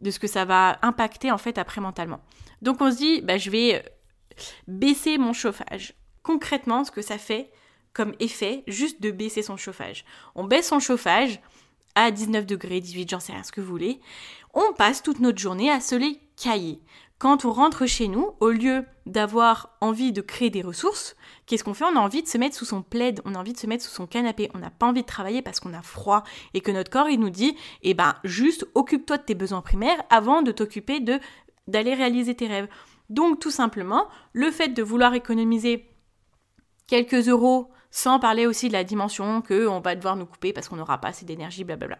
de 0.00 0.10
ce 0.10 0.18
que 0.18 0.26
ça 0.26 0.44
va 0.44 0.78
impacter 0.82 1.30
en 1.30 1.38
fait 1.38 1.56
après 1.56 1.80
mentalement. 1.80 2.20
Donc 2.60 2.82
on 2.82 2.90
se 2.90 2.96
dit 2.96 3.22
bah, 3.22 3.38
je 3.38 3.50
vais 3.50 3.82
baisser 4.68 5.16
mon 5.16 5.32
chauffage. 5.32 5.94
Concrètement 6.22 6.84
ce 6.84 6.90
que 6.90 7.00
ça 7.02 7.16
fait 7.16 7.50
comme 7.94 8.14
effet 8.20 8.64
juste 8.66 9.00
de 9.00 9.10
baisser 9.10 9.42
son 9.42 9.56
chauffage. 9.56 10.04
On 10.34 10.44
baisse 10.44 10.68
son 10.68 10.78
chauffage 10.78 11.40
à 11.94 12.10
19 12.10 12.46
degrés, 12.46 12.80
18, 12.80 13.10
j'en 13.10 13.20
sais 13.20 13.32
rien 13.32 13.42
ce 13.42 13.52
que 13.52 13.60
vous 13.60 13.68
voulez. 13.68 14.00
On 14.54 14.72
passe 14.72 15.02
toute 15.02 15.20
notre 15.20 15.38
journée 15.38 15.70
à 15.70 15.80
se 15.80 15.94
les 15.94 16.20
cahier. 16.36 16.80
Quand 17.18 17.44
on 17.44 17.52
rentre 17.52 17.84
chez 17.84 18.08
nous, 18.08 18.30
au 18.40 18.48
lieu 18.48 18.84
d'avoir 19.04 19.76
envie 19.80 20.10
de 20.10 20.22
créer 20.22 20.48
des 20.48 20.62
ressources, 20.62 21.16
qu'est-ce 21.44 21.62
qu'on 21.62 21.74
fait? 21.74 21.84
On 21.84 21.96
a 21.96 22.00
envie 22.00 22.22
de 22.22 22.28
se 22.28 22.38
mettre 22.38 22.56
sous 22.56 22.64
son 22.64 22.82
plaid, 22.82 23.20
on 23.26 23.34
a 23.34 23.38
envie 23.38 23.52
de 23.52 23.58
se 23.58 23.66
mettre 23.66 23.84
sous 23.84 23.94
son 23.94 24.06
canapé, 24.06 24.50
on 24.54 24.58
n'a 24.58 24.70
pas 24.70 24.86
envie 24.86 25.02
de 25.02 25.06
travailler 25.06 25.42
parce 25.42 25.60
qu'on 25.60 25.74
a 25.74 25.82
froid 25.82 26.24
et 26.54 26.62
que 26.62 26.70
notre 26.70 26.90
corps 26.90 27.10
il 27.10 27.20
nous 27.20 27.28
dit 27.28 27.56
eh 27.82 27.92
ben 27.92 28.14
juste 28.24 28.66
occupe-toi 28.74 29.18
de 29.18 29.22
tes 29.22 29.34
besoins 29.34 29.60
primaires 29.60 30.02
avant 30.08 30.40
de 30.40 30.50
t'occuper 30.50 31.00
de 31.00 31.20
d'aller 31.68 31.94
réaliser 31.94 32.34
tes 32.34 32.46
rêves. 32.46 32.68
Donc 33.10 33.38
tout 33.38 33.50
simplement, 33.50 34.08
le 34.32 34.50
fait 34.50 34.68
de 34.68 34.82
vouloir 34.82 35.14
économiser 35.14 35.90
quelques 36.86 37.28
euros 37.28 37.70
sans 37.90 38.18
parler 38.18 38.46
aussi 38.46 38.68
de 38.68 38.72
la 38.72 38.84
dimension 38.84 39.42
que 39.42 39.66
on 39.66 39.80
va 39.80 39.94
devoir 39.94 40.16
nous 40.16 40.26
couper 40.26 40.52
parce 40.52 40.68
qu'on 40.68 40.76
n'aura 40.76 40.98
pas 40.98 41.08
assez 41.08 41.26
d'énergie, 41.26 41.64
blablabla. 41.64 41.98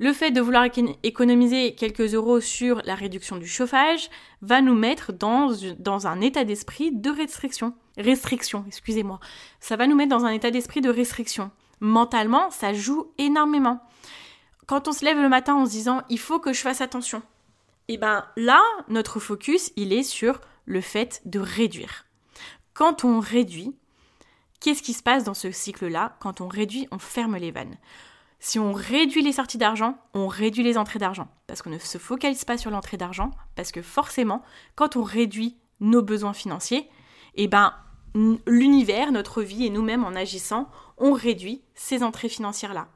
Le 0.00 0.12
fait 0.12 0.30
de 0.30 0.40
vouloir 0.40 0.66
économiser 1.02 1.74
quelques 1.74 2.14
euros 2.14 2.40
sur 2.40 2.80
la 2.84 2.94
réduction 2.94 3.36
du 3.36 3.48
chauffage 3.48 4.10
va 4.42 4.60
nous 4.60 4.74
mettre 4.74 5.12
dans, 5.12 6.06
un 6.06 6.20
état 6.20 6.44
d'esprit 6.44 6.92
de 6.92 7.10
restriction. 7.10 7.74
Restriction, 7.96 8.64
excusez-moi. 8.68 9.18
Ça 9.58 9.74
va 9.74 9.88
nous 9.88 9.96
mettre 9.96 10.10
dans 10.10 10.24
un 10.24 10.30
état 10.30 10.52
d'esprit 10.52 10.80
de 10.80 10.88
restriction. 10.88 11.50
Mentalement, 11.80 12.48
ça 12.50 12.72
joue 12.72 13.12
énormément. 13.18 13.80
Quand 14.66 14.86
on 14.86 14.92
se 14.92 15.04
lève 15.04 15.20
le 15.20 15.28
matin 15.28 15.54
en 15.56 15.66
se 15.66 15.72
disant 15.72 16.02
il 16.08 16.18
faut 16.20 16.38
que 16.38 16.52
je 16.52 16.60
fasse 16.60 16.80
attention, 16.80 17.22
et 17.88 17.94
eh 17.94 17.98
ben 17.98 18.24
là, 18.36 18.62
notre 18.88 19.18
focus, 19.18 19.72
il 19.76 19.92
est 19.94 20.02
sur 20.02 20.40
le 20.66 20.82
fait 20.82 21.22
de 21.24 21.40
réduire. 21.40 22.04
Quand 22.74 23.02
on 23.02 23.18
réduit, 23.18 23.74
qu'est-ce 24.60 24.82
qui 24.82 24.92
se 24.92 25.02
passe 25.02 25.24
dans 25.24 25.34
ce 25.34 25.50
cycle-là? 25.50 26.16
Quand 26.20 26.42
on 26.42 26.48
réduit, 26.48 26.86
on 26.92 26.98
ferme 26.98 27.36
les 27.36 27.50
vannes. 27.50 27.78
Si 28.40 28.58
on 28.58 28.72
réduit 28.72 29.22
les 29.22 29.32
sorties 29.32 29.58
d'argent, 29.58 29.98
on 30.14 30.28
réduit 30.28 30.62
les 30.62 30.78
entrées 30.78 30.98
d'argent. 30.98 31.28
Parce 31.46 31.62
qu'on 31.62 31.70
ne 31.70 31.78
se 31.78 31.98
focalise 31.98 32.44
pas 32.44 32.58
sur 32.58 32.70
l'entrée 32.70 32.96
d'argent, 32.96 33.30
parce 33.56 33.72
que 33.72 33.82
forcément, 33.82 34.42
quand 34.76 34.96
on 34.96 35.02
réduit 35.02 35.56
nos 35.80 36.02
besoins 36.02 36.32
financiers, 36.32 36.88
eh 37.34 37.48
ben 37.48 37.72
l'univers, 38.46 39.12
notre 39.12 39.42
vie 39.42 39.66
et 39.66 39.70
nous-mêmes 39.70 40.04
en 40.04 40.14
agissant, 40.14 40.68
on 40.96 41.12
réduit 41.12 41.62
ces 41.74 42.02
entrées 42.02 42.28
financières-là. 42.28 42.88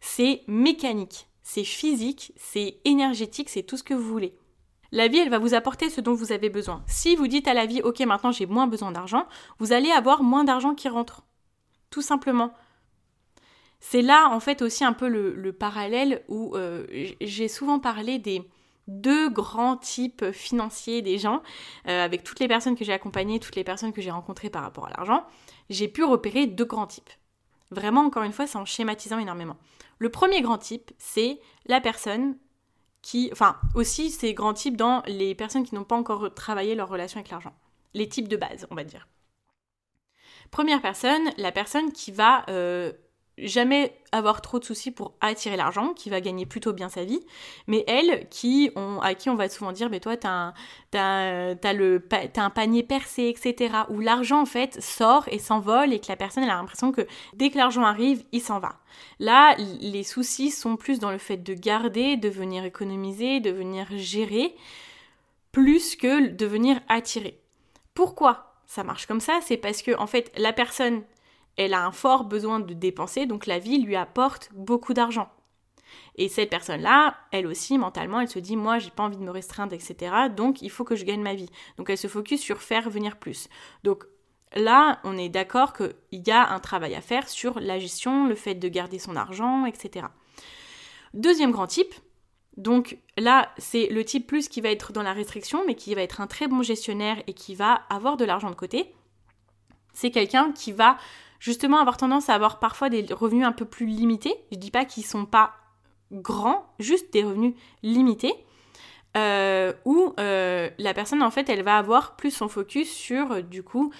C'est 0.00 0.42
mécanique, 0.46 1.28
c'est 1.42 1.64
physique, 1.64 2.32
c'est 2.36 2.78
énergétique, 2.84 3.48
c'est 3.50 3.62
tout 3.62 3.76
ce 3.76 3.82
que 3.82 3.94
vous 3.94 4.08
voulez. 4.08 4.34
La 4.92 5.08
vie, 5.08 5.18
elle 5.18 5.30
va 5.30 5.38
vous 5.38 5.54
apporter 5.54 5.88
ce 5.88 6.00
dont 6.00 6.14
vous 6.14 6.32
avez 6.32 6.50
besoin. 6.50 6.82
Si 6.86 7.14
vous 7.14 7.28
dites 7.28 7.46
à 7.46 7.54
la 7.54 7.66
vie, 7.66 7.80
ok, 7.82 8.00
maintenant 8.00 8.32
j'ai 8.32 8.46
moins 8.46 8.66
besoin 8.66 8.90
d'argent, 8.90 9.26
vous 9.58 9.72
allez 9.72 9.90
avoir 9.90 10.22
moins 10.22 10.44
d'argent 10.44 10.74
qui 10.74 10.88
rentre. 10.88 11.22
Tout 11.90 12.02
simplement. 12.02 12.52
C'est 13.80 14.02
là, 14.02 14.28
en 14.30 14.40
fait, 14.40 14.62
aussi 14.62 14.84
un 14.84 14.92
peu 14.92 15.08
le, 15.08 15.52
parallèle 15.52 16.22
où 16.28 16.54
euh, 16.54 16.86
j'ai 17.20 17.48
souvent 17.48 17.80
parlé 17.80 18.18
des 18.18 18.48
deux 18.86 19.30
grands 19.30 19.76
types 19.76 20.30
financiers 20.32 21.00
des 21.00 21.18
gens, 21.18 21.42
euh, 21.86 22.04
avec 22.04 22.24
toutes 22.24 22.40
les 22.40 22.48
personnes 22.48 22.76
que 22.76 22.84
j'ai 22.84 22.92
accompagnées, 22.92 23.40
toutes 23.40 23.56
les 23.56 23.64
personnes 23.64 23.92
que 23.92 24.02
j'ai 24.02 24.10
rencontrées 24.10 24.50
par 24.50 24.62
rapport 24.62 24.86
à 24.86 24.90
l'argent, 24.90 25.24
j'ai 25.70 25.88
pu 25.88 26.04
repérer 26.04 26.46
deux 26.46 26.64
grands 26.64 26.86
types. 26.86 27.10
Vraiment, 27.70 28.02
encore 28.02 28.24
une 28.24 28.32
fois, 28.32 28.46
c'est 28.46 28.58
en 28.58 28.64
schématisant 28.64 29.18
énormément. 29.18 29.56
Le 29.98 30.08
premier 30.08 30.42
grand 30.42 30.58
type, 30.58 30.90
c'est 30.98 31.40
la 31.66 31.80
personne 31.80 32.36
qui, 33.02 33.30
enfin 33.32 33.56
aussi 33.74 34.10
ces 34.10 34.34
grands 34.34 34.54
types 34.54 34.76
dans 34.76 35.02
les 35.06 35.34
personnes 35.34 35.64
qui 35.64 35.74
n'ont 35.74 35.84
pas 35.84 35.96
encore 35.96 36.34
travaillé 36.34 36.74
leur 36.74 36.88
relation 36.88 37.18
avec 37.18 37.30
l'argent. 37.30 37.54
Les 37.94 38.08
types 38.08 38.28
de 38.28 38.36
base, 38.36 38.66
on 38.70 38.74
va 38.74 38.84
dire. 38.84 39.08
Première 40.50 40.82
personne, 40.82 41.30
la 41.36 41.52
personne 41.52 41.92
qui 41.92 42.10
va 42.10 42.44
euh, 42.48 42.92
jamais 43.42 43.92
avoir 44.12 44.42
trop 44.42 44.58
de 44.58 44.64
soucis 44.64 44.90
pour 44.90 45.14
attirer 45.20 45.56
l'argent, 45.56 45.92
qui 45.94 46.10
va 46.10 46.20
gagner 46.20 46.46
plutôt 46.46 46.72
bien 46.72 46.88
sa 46.88 47.04
vie, 47.04 47.20
mais 47.66 47.84
elle, 47.86 48.28
qui 48.28 48.70
on, 48.76 49.00
à 49.00 49.14
qui 49.14 49.30
on 49.30 49.34
va 49.34 49.48
souvent 49.48 49.72
dire, 49.72 49.90
mais 49.90 50.00
toi, 50.00 50.16
t'as 50.16 50.52
un, 50.94 51.72
le, 51.72 52.02
un 52.36 52.50
panier 52.50 52.82
percé, 52.82 53.28
etc., 53.28 53.74
où 53.88 54.00
l'argent, 54.00 54.40
en 54.42 54.46
fait, 54.46 54.82
sort 54.82 55.28
et 55.28 55.38
s'envole, 55.38 55.92
et 55.92 56.00
que 56.00 56.08
la 56.08 56.16
personne, 56.16 56.44
elle 56.44 56.50
a 56.50 56.56
l'impression 56.56 56.92
que 56.92 57.06
dès 57.34 57.50
que 57.50 57.58
l'argent 57.58 57.84
arrive, 57.84 58.24
il 58.32 58.40
s'en 58.40 58.58
va. 58.58 58.80
Là, 59.18 59.56
les 59.80 60.02
soucis 60.02 60.50
sont 60.50 60.76
plus 60.76 60.98
dans 60.98 61.10
le 61.10 61.18
fait 61.18 61.36
de 61.36 61.54
garder, 61.54 62.16
de 62.16 62.28
venir 62.28 62.64
économiser, 62.64 63.40
de 63.40 63.50
venir 63.50 63.86
gérer, 63.92 64.54
plus 65.52 65.96
que 65.96 66.28
de 66.28 66.46
venir 66.46 66.80
attirer. 66.88 67.38
Pourquoi 67.94 68.54
ça 68.66 68.84
marche 68.84 69.06
comme 69.06 69.20
ça? 69.20 69.40
C'est 69.42 69.56
parce 69.56 69.82
que, 69.82 69.96
en 69.98 70.06
fait, 70.06 70.32
la 70.36 70.52
personne 70.52 71.02
elle 71.60 71.74
a 71.74 71.84
un 71.84 71.92
fort 71.92 72.24
besoin 72.24 72.58
de 72.58 72.72
dépenser, 72.72 73.26
donc 73.26 73.44
la 73.44 73.58
vie 73.58 73.82
lui 73.82 73.94
apporte 73.94 74.48
beaucoup 74.54 74.94
d'argent. 74.94 75.28
Et 76.14 76.30
cette 76.30 76.48
personne-là, 76.48 77.18
elle 77.32 77.46
aussi, 77.46 77.76
mentalement, 77.76 78.18
elle 78.20 78.30
se 78.30 78.38
dit, 78.38 78.56
moi, 78.56 78.78
j'ai 78.78 78.90
pas 78.90 79.02
envie 79.02 79.18
de 79.18 79.22
me 79.22 79.30
restreindre, 79.30 79.74
etc. 79.74 80.14
Donc, 80.34 80.62
il 80.62 80.70
faut 80.70 80.84
que 80.84 80.96
je 80.96 81.04
gagne 81.04 81.20
ma 81.20 81.34
vie. 81.34 81.50
Donc, 81.76 81.90
elle 81.90 81.98
se 81.98 82.08
focus 82.08 82.40
sur 82.40 82.62
faire 82.62 82.88
venir 82.88 83.18
plus. 83.18 83.48
Donc, 83.84 84.04
là, 84.54 85.00
on 85.04 85.18
est 85.18 85.28
d'accord 85.28 85.74
qu'il 85.74 85.92
y 86.12 86.30
a 86.30 86.50
un 86.50 86.60
travail 86.60 86.94
à 86.94 87.02
faire 87.02 87.28
sur 87.28 87.60
la 87.60 87.78
gestion, 87.78 88.26
le 88.26 88.36
fait 88.36 88.54
de 88.54 88.68
garder 88.68 88.98
son 88.98 89.14
argent, 89.14 89.66
etc. 89.66 90.06
Deuxième 91.12 91.50
grand 91.50 91.66
type, 91.66 91.94
donc 92.56 92.96
là, 93.18 93.50
c'est 93.58 93.88
le 93.88 94.02
type 94.02 94.26
plus 94.26 94.48
qui 94.48 94.62
va 94.62 94.70
être 94.70 94.94
dans 94.94 95.02
la 95.02 95.12
restriction, 95.12 95.62
mais 95.66 95.74
qui 95.74 95.94
va 95.94 96.00
être 96.00 96.22
un 96.22 96.26
très 96.26 96.48
bon 96.48 96.62
gestionnaire 96.62 97.22
et 97.26 97.34
qui 97.34 97.54
va 97.54 97.82
avoir 97.90 98.16
de 98.16 98.24
l'argent 98.24 98.48
de 98.48 98.54
côté. 98.54 98.94
C'est 99.92 100.10
quelqu'un 100.10 100.52
qui 100.52 100.72
va 100.72 100.96
justement 101.40 101.78
avoir 101.78 101.96
tendance 101.96 102.28
à 102.28 102.34
avoir 102.34 102.60
parfois 102.60 102.88
des 102.88 103.04
revenus 103.12 103.44
un 103.44 103.52
peu 103.52 103.64
plus 103.64 103.86
limités. 103.86 104.36
Je 104.52 104.58
dis 104.58 104.70
pas 104.70 104.84
qu'ils 104.84 105.04
sont 105.04 105.24
pas 105.24 105.54
grands, 106.12 106.72
juste 106.78 107.12
des 107.12 107.24
revenus 107.24 107.54
limités. 107.82 108.34
Euh, 109.16 109.72
où 109.84 110.14
euh, 110.20 110.70
la 110.78 110.94
personne 110.94 111.20
en 111.20 111.32
fait 111.32 111.48
elle 111.48 111.64
va 111.64 111.78
avoir 111.78 112.14
plus 112.14 112.30
son 112.30 112.46
focus 112.48 112.88
sur 112.88 113.32
euh, 113.32 113.40
du 113.40 113.64
coup 113.64 113.92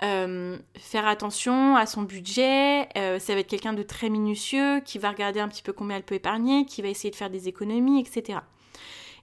faire 0.00 1.08
attention 1.08 1.74
à 1.74 1.84
son 1.86 2.02
budget, 2.02 2.86
ça 2.94 3.34
va 3.34 3.40
être 3.40 3.48
quelqu'un 3.48 3.72
de 3.72 3.82
très 3.82 4.10
minutieux 4.10 4.78
qui 4.84 4.96
va 4.98 5.10
regarder 5.10 5.40
un 5.40 5.48
petit 5.48 5.64
peu 5.64 5.72
combien 5.72 5.96
elle 5.96 6.04
peut 6.04 6.14
épargner, 6.14 6.66
qui 6.66 6.82
va 6.82 6.88
essayer 6.88 7.10
de 7.10 7.16
faire 7.16 7.30
des 7.30 7.48
économies, 7.48 7.98
etc. 7.98 8.38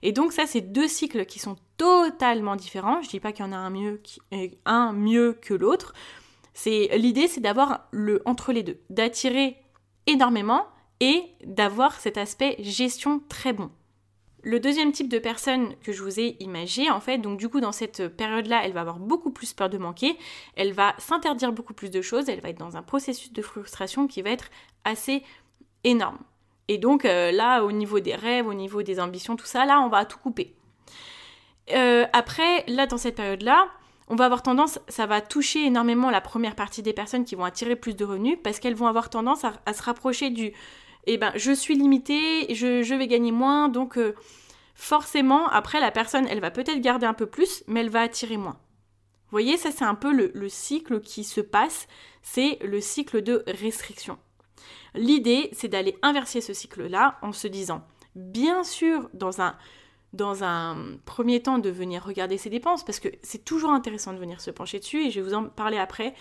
Et 0.02 0.12
donc 0.12 0.34
ça 0.34 0.44
c'est 0.44 0.60
deux 0.60 0.86
cycles 0.86 1.24
qui 1.24 1.38
sont 1.38 1.56
totalement 1.78 2.56
différents. 2.56 3.00
Je 3.00 3.08
dis 3.08 3.20
pas 3.20 3.32
qu'il 3.32 3.46
y 3.46 3.48
en 3.48 3.52
a 3.52 3.56
un 3.56 4.92
mieux 4.92 5.32
que 5.40 5.54
l'autre. 5.54 5.94
C'est 6.58 6.96
l'idée, 6.96 7.28
c'est 7.28 7.42
d'avoir 7.42 7.86
le 7.90 8.22
entre 8.24 8.50
les 8.50 8.62
deux, 8.62 8.80
d'attirer 8.88 9.58
énormément 10.06 10.64
et 11.00 11.22
d'avoir 11.44 12.00
cet 12.00 12.16
aspect 12.16 12.56
gestion 12.60 13.20
très 13.28 13.52
bon. 13.52 13.70
Le 14.42 14.58
deuxième 14.58 14.90
type 14.90 15.10
de 15.10 15.18
personne 15.18 15.76
que 15.82 15.92
je 15.92 16.02
vous 16.02 16.18
ai 16.18 16.38
imagé, 16.40 16.90
en 16.90 16.98
fait, 17.00 17.18
donc 17.18 17.38
du 17.38 17.50
coup 17.50 17.60
dans 17.60 17.72
cette 17.72 18.08
période-là, 18.08 18.62
elle 18.64 18.72
va 18.72 18.80
avoir 18.80 18.98
beaucoup 18.98 19.30
plus 19.30 19.52
peur 19.52 19.68
de 19.68 19.76
manquer, 19.76 20.16
elle 20.54 20.72
va 20.72 20.94
s'interdire 20.96 21.52
beaucoup 21.52 21.74
plus 21.74 21.90
de 21.90 22.00
choses, 22.00 22.30
elle 22.30 22.40
va 22.40 22.48
être 22.48 22.58
dans 22.58 22.78
un 22.78 22.82
processus 22.82 23.34
de 23.34 23.42
frustration 23.42 24.06
qui 24.06 24.22
va 24.22 24.30
être 24.30 24.48
assez 24.84 25.22
énorme. 25.84 26.18
Et 26.68 26.78
donc 26.78 27.04
euh, 27.04 27.32
là, 27.32 27.64
au 27.64 27.70
niveau 27.72 28.00
des 28.00 28.14
rêves, 28.14 28.46
au 28.46 28.54
niveau 28.54 28.82
des 28.82 28.98
ambitions, 28.98 29.36
tout 29.36 29.44
ça, 29.44 29.66
là, 29.66 29.82
on 29.82 29.90
va 29.90 30.06
tout 30.06 30.18
couper. 30.18 30.56
Euh, 31.74 32.06
après, 32.14 32.64
là, 32.66 32.86
dans 32.86 32.96
cette 32.96 33.16
période-là, 33.16 33.68
on 34.08 34.14
va 34.14 34.26
avoir 34.26 34.42
tendance, 34.42 34.78
ça 34.88 35.06
va 35.06 35.20
toucher 35.20 35.64
énormément 35.64 36.10
la 36.10 36.20
première 36.20 36.54
partie 36.54 36.82
des 36.82 36.92
personnes 36.92 37.24
qui 37.24 37.34
vont 37.34 37.44
attirer 37.44 37.76
plus 37.76 37.94
de 37.94 38.04
revenus 38.04 38.38
parce 38.42 38.60
qu'elles 38.60 38.74
vont 38.74 38.86
avoir 38.86 39.10
tendance 39.10 39.44
à, 39.44 39.72
se 39.72 39.82
rapprocher 39.82 40.30
du 40.30 40.52
eh 41.08 41.18
ben 41.18 41.32
je 41.36 41.52
suis 41.52 41.76
limitée, 41.76 42.52
je, 42.54 42.94
vais 42.94 43.06
gagner 43.06 43.32
moins, 43.32 43.68
donc 43.68 43.96
euh, 43.96 44.14
forcément 44.74 45.48
après 45.48 45.80
la 45.80 45.90
personne 45.90 46.26
elle 46.28 46.40
va 46.40 46.50
peut-être 46.50 46.80
garder 46.80 47.06
un 47.06 47.14
peu 47.14 47.26
plus, 47.26 47.64
mais 47.66 47.80
elle 47.80 47.90
va 47.90 48.02
attirer 48.02 48.36
moins. 48.36 48.58
Vous 49.26 49.32
voyez, 49.32 49.56
ça 49.56 49.70
c'est 49.72 49.84
un 49.84 49.94
peu 49.96 50.12
le, 50.12 50.30
le 50.34 50.48
cycle 50.48 51.00
qui 51.00 51.24
se 51.24 51.40
passe, 51.40 51.88
c'est 52.22 52.58
le 52.62 52.80
cycle 52.80 53.22
de 53.22 53.42
restriction. 53.46 54.18
L'idée 54.94 55.48
c'est 55.52 55.68
d'aller 55.68 55.96
inverser 56.02 56.40
ce 56.40 56.52
cycle-là 56.52 57.18
en 57.22 57.32
se 57.32 57.48
disant, 57.48 57.82
bien 58.14 58.62
sûr 58.62 59.08
dans 59.14 59.40
un 59.40 59.56
dans 60.16 60.42
un 60.42 60.96
premier 61.04 61.42
temps 61.42 61.58
de 61.58 61.70
venir 61.70 62.04
regarder 62.04 62.38
ses 62.38 62.50
dépenses, 62.50 62.84
parce 62.84 63.00
que 63.00 63.08
c'est 63.22 63.44
toujours 63.44 63.70
intéressant 63.70 64.12
de 64.12 64.18
venir 64.18 64.40
se 64.40 64.50
pencher 64.50 64.78
dessus, 64.78 65.06
et 65.06 65.10
je 65.10 65.20
vais 65.20 65.26
vous 65.28 65.34
en 65.34 65.44
parler 65.44 65.78
après, 65.78 66.14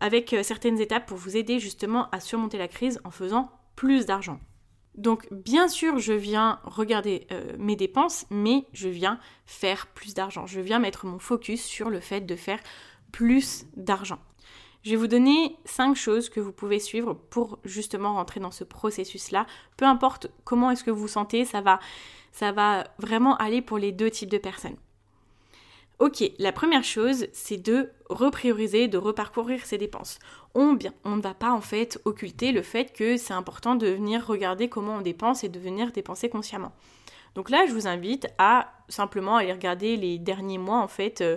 avec 0.00 0.32
euh, 0.32 0.42
certaines 0.42 0.80
étapes 0.80 1.06
pour 1.06 1.16
vous 1.16 1.36
aider 1.36 1.58
justement 1.58 2.10
à 2.10 2.20
surmonter 2.20 2.58
la 2.58 2.68
crise 2.68 3.00
en 3.04 3.10
faisant 3.10 3.50
plus 3.76 4.04
d'argent. 4.04 4.40
Donc 4.94 5.26
bien 5.32 5.68
sûr, 5.68 5.98
je 5.98 6.12
viens 6.12 6.60
regarder 6.64 7.26
euh, 7.32 7.54
mes 7.58 7.76
dépenses, 7.76 8.26
mais 8.30 8.66
je 8.72 8.88
viens 8.88 9.18
faire 9.46 9.86
plus 9.86 10.12
d'argent. 10.12 10.46
Je 10.46 10.60
viens 10.60 10.78
mettre 10.78 11.06
mon 11.06 11.18
focus 11.18 11.62
sur 11.62 11.88
le 11.88 12.00
fait 12.00 12.20
de 12.20 12.36
faire 12.36 12.60
plus 13.10 13.64
d'argent. 13.76 14.18
Je 14.82 14.90
vais 14.90 14.96
vous 14.96 15.06
donner 15.06 15.56
cinq 15.64 15.94
choses 15.94 16.28
que 16.28 16.40
vous 16.40 16.52
pouvez 16.52 16.80
suivre 16.80 17.14
pour 17.30 17.58
justement 17.64 18.14
rentrer 18.14 18.40
dans 18.40 18.50
ce 18.50 18.64
processus-là. 18.64 19.46
Peu 19.76 19.84
importe 19.84 20.28
comment 20.44 20.70
est-ce 20.70 20.82
que 20.82 20.90
vous 20.90 21.02
vous 21.02 21.08
sentez, 21.08 21.44
ça 21.44 21.60
va 21.60 21.78
ça 22.32 22.50
va 22.50 22.84
vraiment 22.98 23.36
aller 23.36 23.60
pour 23.60 23.78
les 23.78 23.92
deux 23.92 24.10
types 24.10 24.30
de 24.30 24.38
personnes. 24.38 24.76
Ok, 25.98 26.24
la 26.38 26.50
première 26.50 26.82
chose, 26.82 27.26
c'est 27.32 27.62
de 27.62 27.90
reprioriser, 28.08 28.88
de 28.88 28.98
reparcourir 28.98 29.64
ses 29.64 29.78
dépenses. 29.78 30.18
On 30.54 30.72
ne 30.72 31.20
va 31.20 31.34
pas 31.34 31.52
en 31.52 31.60
fait 31.60 32.00
occulter 32.04 32.50
le 32.50 32.62
fait 32.62 32.92
que 32.92 33.16
c'est 33.16 33.34
important 33.34 33.76
de 33.76 33.86
venir 33.86 34.26
regarder 34.26 34.68
comment 34.68 34.96
on 34.96 35.00
dépense 35.02 35.44
et 35.44 35.48
de 35.48 35.60
venir 35.60 35.92
dépenser 35.92 36.28
consciemment. 36.28 36.72
Donc 37.34 37.50
là, 37.50 37.66
je 37.68 37.72
vous 37.72 37.86
invite 37.86 38.26
à 38.38 38.72
simplement 38.88 39.36
aller 39.36 39.52
regarder 39.52 39.96
les 39.96 40.18
derniers 40.18 40.58
mois 40.58 40.80
en 40.80 40.88
fait. 40.88 41.20
Euh, 41.20 41.36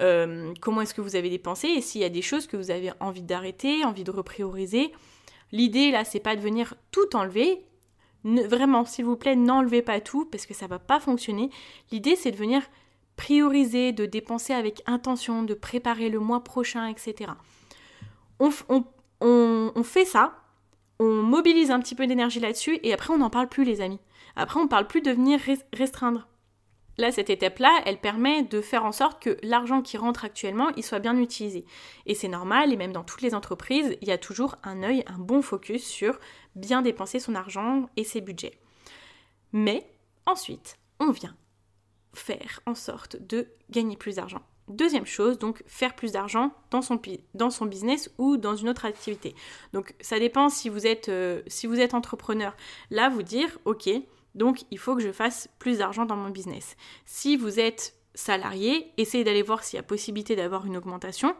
euh, 0.00 0.52
comment 0.60 0.80
est-ce 0.80 0.94
que 0.94 1.00
vous 1.00 1.16
avez 1.16 1.30
dépensé 1.30 1.68
et 1.68 1.80
s'il 1.80 2.00
y 2.00 2.04
a 2.04 2.08
des 2.08 2.22
choses 2.22 2.46
que 2.46 2.56
vous 2.56 2.70
avez 2.70 2.92
envie 3.00 3.22
d'arrêter, 3.22 3.84
envie 3.84 4.04
de 4.04 4.10
reprioriser. 4.10 4.92
L'idée 5.52 5.90
là, 5.90 6.04
c'est 6.04 6.20
pas 6.20 6.36
de 6.36 6.40
venir 6.40 6.74
tout 6.90 7.16
enlever, 7.16 7.64
vraiment, 8.24 8.84
s'il 8.84 9.04
vous 9.04 9.16
plaît, 9.16 9.36
n'enlevez 9.36 9.82
pas 9.82 10.00
tout 10.00 10.24
parce 10.24 10.46
que 10.46 10.54
ça 10.54 10.66
va 10.66 10.78
pas 10.78 11.00
fonctionner. 11.00 11.50
L'idée, 11.90 12.16
c'est 12.16 12.30
de 12.30 12.36
venir 12.36 12.62
prioriser, 13.16 13.92
de 13.92 14.06
dépenser 14.06 14.52
avec 14.52 14.82
intention, 14.86 15.42
de 15.42 15.54
préparer 15.54 16.08
le 16.08 16.20
mois 16.20 16.44
prochain, 16.44 16.86
etc. 16.86 17.32
On, 18.38 18.50
on, 19.20 19.82
fait 19.82 20.04
ça, 20.04 20.40
on 21.00 21.22
mobilise 21.22 21.70
un 21.72 21.80
petit 21.80 21.96
peu 21.96 22.06
d'énergie 22.06 22.38
là-dessus 22.38 22.78
et 22.84 22.92
après 22.92 23.12
on 23.12 23.18
n'en 23.18 23.30
parle 23.30 23.48
plus, 23.48 23.64
les 23.64 23.80
amis. 23.80 23.98
Après, 24.36 24.60
on 24.60 24.68
parle 24.68 24.86
plus 24.86 25.02
de 25.02 25.10
venir 25.10 25.40
restreindre. 25.72 26.27
Là, 26.98 27.12
cette 27.12 27.30
étape-là, 27.30 27.80
elle 27.86 28.00
permet 28.00 28.42
de 28.42 28.60
faire 28.60 28.84
en 28.84 28.90
sorte 28.90 29.22
que 29.22 29.38
l'argent 29.44 29.82
qui 29.82 29.96
rentre 29.96 30.24
actuellement, 30.24 30.70
il 30.76 30.82
soit 30.82 30.98
bien 30.98 31.16
utilisé. 31.16 31.64
Et 32.06 32.14
c'est 32.14 32.28
normal, 32.28 32.72
et 32.72 32.76
même 32.76 32.92
dans 32.92 33.04
toutes 33.04 33.22
les 33.22 33.34
entreprises, 33.34 33.96
il 34.02 34.08
y 34.08 34.12
a 34.12 34.18
toujours 34.18 34.56
un 34.64 34.82
œil, 34.82 35.04
un 35.06 35.18
bon 35.18 35.40
focus 35.40 35.86
sur 35.86 36.18
bien 36.56 36.82
dépenser 36.82 37.20
son 37.20 37.36
argent 37.36 37.88
et 37.96 38.02
ses 38.02 38.20
budgets. 38.20 38.58
Mais 39.52 39.88
ensuite, 40.26 40.76
on 40.98 41.12
vient 41.12 41.36
faire 42.14 42.60
en 42.66 42.74
sorte 42.74 43.16
de 43.16 43.46
gagner 43.70 43.96
plus 43.96 44.16
d'argent. 44.16 44.42
Deuxième 44.68 45.06
chose, 45.06 45.38
donc 45.38 45.62
faire 45.66 45.94
plus 45.94 46.12
d'argent 46.12 46.52
dans 46.70 46.82
son, 46.82 46.96
business 47.66 48.10
ou 48.18 48.36
dans 48.36 48.54
une 48.54 48.68
autre 48.68 48.84
activité. 48.84 49.34
Donc 49.72 49.94
ça 50.00 50.18
dépend 50.18 50.50
si 50.50 50.68
vous 50.68 50.86
êtes, 50.86 51.08
euh, 51.08 51.42
si 51.46 51.66
vous 51.66 51.80
êtes 51.80 51.94
entrepreneur. 51.94 52.54
Là, 52.90 53.08
vous 53.08 53.22
dire, 53.22 53.56
ok, 53.64 53.88
donc 54.38 54.64
il 54.70 54.78
faut 54.78 54.96
que 54.96 55.02
je 55.02 55.12
fasse 55.12 55.48
plus 55.58 55.78
d'argent 55.78 56.06
dans 56.06 56.16
mon 56.16 56.30
business. 56.30 56.76
Si 57.04 57.36
vous 57.36 57.60
êtes 57.60 57.94
salarié, 58.14 58.92
essayez 58.96 59.24
d'aller 59.24 59.42
voir 59.42 59.62
s'il 59.62 59.76
y 59.76 59.80
a 59.80 59.82
possibilité 59.82 60.34
d'avoir 60.34 60.66
une 60.66 60.76
augmentation, 60.76 61.36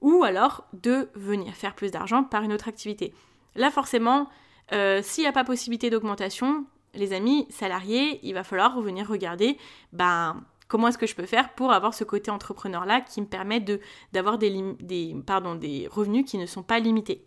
ou 0.00 0.24
alors 0.24 0.64
de 0.72 1.08
venir 1.14 1.54
faire 1.54 1.74
plus 1.74 1.90
d'argent 1.90 2.24
par 2.24 2.42
une 2.42 2.52
autre 2.52 2.68
activité. 2.68 3.12
Là, 3.56 3.70
forcément, 3.70 4.28
euh, 4.72 5.00
s'il 5.02 5.24
n'y 5.24 5.28
a 5.28 5.32
pas 5.32 5.44
possibilité 5.44 5.90
d'augmentation, 5.90 6.64
les 6.94 7.12
amis 7.12 7.46
salariés, 7.50 8.20
il 8.22 8.34
va 8.34 8.44
falloir 8.44 8.80
venir 8.80 9.08
regarder 9.08 9.58
ben, 9.92 10.42
comment 10.68 10.88
est-ce 10.88 10.98
que 10.98 11.06
je 11.06 11.14
peux 11.14 11.26
faire 11.26 11.54
pour 11.54 11.72
avoir 11.72 11.94
ce 11.94 12.04
côté 12.04 12.30
entrepreneur-là 12.30 13.00
qui 13.00 13.20
me 13.20 13.26
permet 13.26 13.64
d'avoir 14.12 14.38
des, 14.38 14.50
des 14.80 15.88
revenus 15.90 16.24
qui 16.24 16.38
ne 16.38 16.46
sont 16.46 16.62
pas 16.62 16.78
limités. 16.78 17.26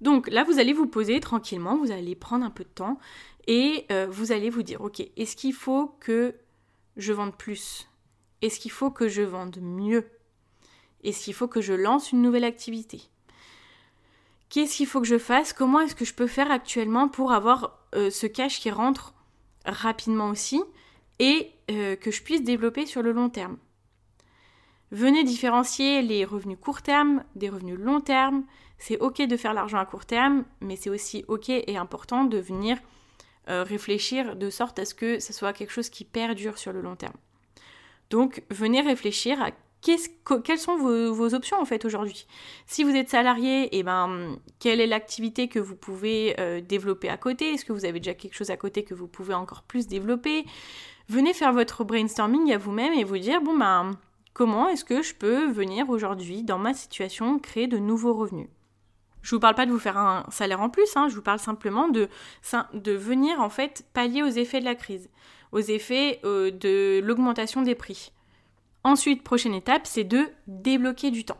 Donc 0.00 0.28
là, 0.28 0.44
vous 0.44 0.60
allez 0.60 0.72
vous 0.72 0.86
poser 0.86 1.18
tranquillement, 1.20 1.76
vous 1.76 1.90
allez 1.90 2.14
prendre 2.14 2.44
un 2.44 2.50
peu 2.50 2.64
de 2.64 2.68
temps 2.68 2.98
et 3.48 3.86
euh, 3.90 4.06
vous 4.08 4.30
allez 4.30 4.50
vous 4.50 4.62
dire, 4.62 4.82
ok, 4.82 5.00
est-ce 5.16 5.34
qu'il 5.34 5.54
faut 5.54 5.96
que 6.00 6.34
je 6.98 7.14
vende 7.14 7.34
plus? 7.34 7.88
Est-ce 8.42 8.60
qu'il 8.60 8.70
faut 8.70 8.90
que 8.90 9.08
je 9.08 9.22
vende 9.22 9.58
mieux? 9.60 10.06
Est-ce 11.02 11.24
qu'il 11.24 11.34
faut 11.34 11.48
que 11.48 11.62
je 11.62 11.72
lance 11.72 12.12
une 12.12 12.20
nouvelle 12.20 12.44
activité? 12.44 13.00
Qu'est-ce 14.50 14.76
qu'il 14.76 14.86
faut 14.86 15.00
que 15.00 15.06
je 15.06 15.18
fasse? 15.18 15.54
Comment 15.54 15.80
est-ce 15.80 15.94
que 15.94 16.04
je 16.04 16.12
peux 16.12 16.26
faire 16.26 16.50
actuellement 16.50 17.08
pour 17.08 17.32
avoir 17.32 17.78
euh, 17.94 18.10
ce 18.10 18.26
cash 18.26 18.60
qui 18.60 18.70
rentre 18.70 19.14
rapidement 19.64 20.28
aussi 20.28 20.62
et 21.18 21.50
euh, 21.70 21.96
que 21.96 22.10
je 22.10 22.22
puisse 22.22 22.42
développer 22.42 22.84
sur 22.84 23.02
le 23.02 23.12
long 23.12 23.30
terme? 23.30 23.56
Venez 24.90 25.24
différencier 25.24 26.02
les 26.02 26.26
revenus 26.26 26.58
court 26.60 26.82
terme 26.82 27.24
des 27.34 27.48
revenus 27.48 27.78
long 27.78 28.02
terme. 28.02 28.44
C'est 28.76 28.98
ok 28.98 29.22
de 29.22 29.36
faire 29.38 29.54
l'argent 29.54 29.78
à 29.78 29.86
court 29.86 30.04
terme, 30.04 30.44
mais 30.60 30.76
c'est 30.76 30.90
aussi 30.90 31.24
ok 31.28 31.48
et 31.48 31.76
important 31.78 32.24
de 32.24 32.38
venir 32.38 32.78
euh, 33.48 33.62
réfléchir 33.62 34.36
de 34.36 34.50
sorte 34.50 34.78
à 34.78 34.84
ce 34.84 34.94
que 34.94 35.20
ce 35.20 35.32
soit 35.32 35.52
quelque 35.52 35.72
chose 35.72 35.88
qui 35.88 36.04
perdure 36.04 36.58
sur 36.58 36.72
le 36.72 36.80
long 36.80 36.96
terme. 36.96 37.16
Donc 38.10 38.42
venez 38.50 38.80
réfléchir 38.80 39.40
à 39.42 39.50
quelles 39.80 40.58
sont 40.58 40.76
vos, 40.76 41.34
options 41.34 41.60
en 41.60 41.64
fait 41.64 41.84
aujourd'hui. 41.84 42.26
Si 42.66 42.82
vous 42.82 42.90
êtes 42.90 43.10
salarié, 43.10 43.64
et 43.64 43.78
eh 43.78 43.82
ben, 43.82 44.36
quelle 44.58 44.80
est 44.80 44.86
l'activité 44.86 45.48
que 45.48 45.58
vous 45.58 45.76
pouvez 45.76 46.34
euh, 46.40 46.60
développer 46.60 47.08
à 47.08 47.16
côté? 47.16 47.52
Est-ce 47.52 47.64
que 47.64 47.72
vous 47.72 47.84
avez 47.84 48.00
déjà 48.00 48.14
quelque 48.14 48.34
chose 48.34 48.50
à 48.50 48.56
côté 48.56 48.82
que 48.82 48.94
vous 48.94 49.06
pouvez 49.06 49.34
encore 49.34 49.62
plus 49.62 49.86
développer? 49.86 50.44
Venez 51.08 51.32
faire 51.32 51.52
votre 51.52 51.84
brainstorming 51.84 52.52
à 52.52 52.58
vous-même 52.58 52.92
et 52.92 53.04
vous 53.04 53.18
dire, 53.18 53.40
bon 53.40 53.56
ben, 53.56 53.92
comment 54.34 54.68
est-ce 54.68 54.84
que 54.84 55.02
je 55.02 55.14
peux 55.14 55.46
venir 55.46 55.88
aujourd'hui, 55.88 56.42
dans 56.42 56.58
ma 56.58 56.74
situation, 56.74 57.38
créer 57.38 57.66
de 57.66 57.78
nouveaux 57.78 58.14
revenus? 58.14 58.48
Je 59.28 59.34
vous 59.34 59.40
parle 59.40 59.54
pas 59.54 59.66
de 59.66 59.70
vous 59.70 59.78
faire 59.78 59.98
un 59.98 60.24
salaire 60.30 60.62
en 60.62 60.70
plus, 60.70 60.96
hein, 60.96 61.08
je 61.10 61.14
vous 61.14 61.20
parle 61.20 61.38
simplement 61.38 61.88
de, 61.88 62.08
venir 62.72 63.42
en 63.42 63.50
fait 63.50 63.84
pallier 63.92 64.22
aux 64.22 64.28
effets 64.28 64.58
de 64.58 64.64
la 64.64 64.74
crise, 64.74 65.10
aux 65.52 65.60
effets 65.60 66.18
euh, 66.24 66.50
de 66.50 67.02
l'augmentation 67.04 67.60
des 67.60 67.74
prix. 67.74 68.10
Ensuite, 68.84 69.22
prochaine 69.22 69.52
étape, 69.52 69.86
c'est 69.86 70.04
de 70.04 70.28
débloquer 70.46 71.10
du 71.10 71.26
temps. 71.26 71.36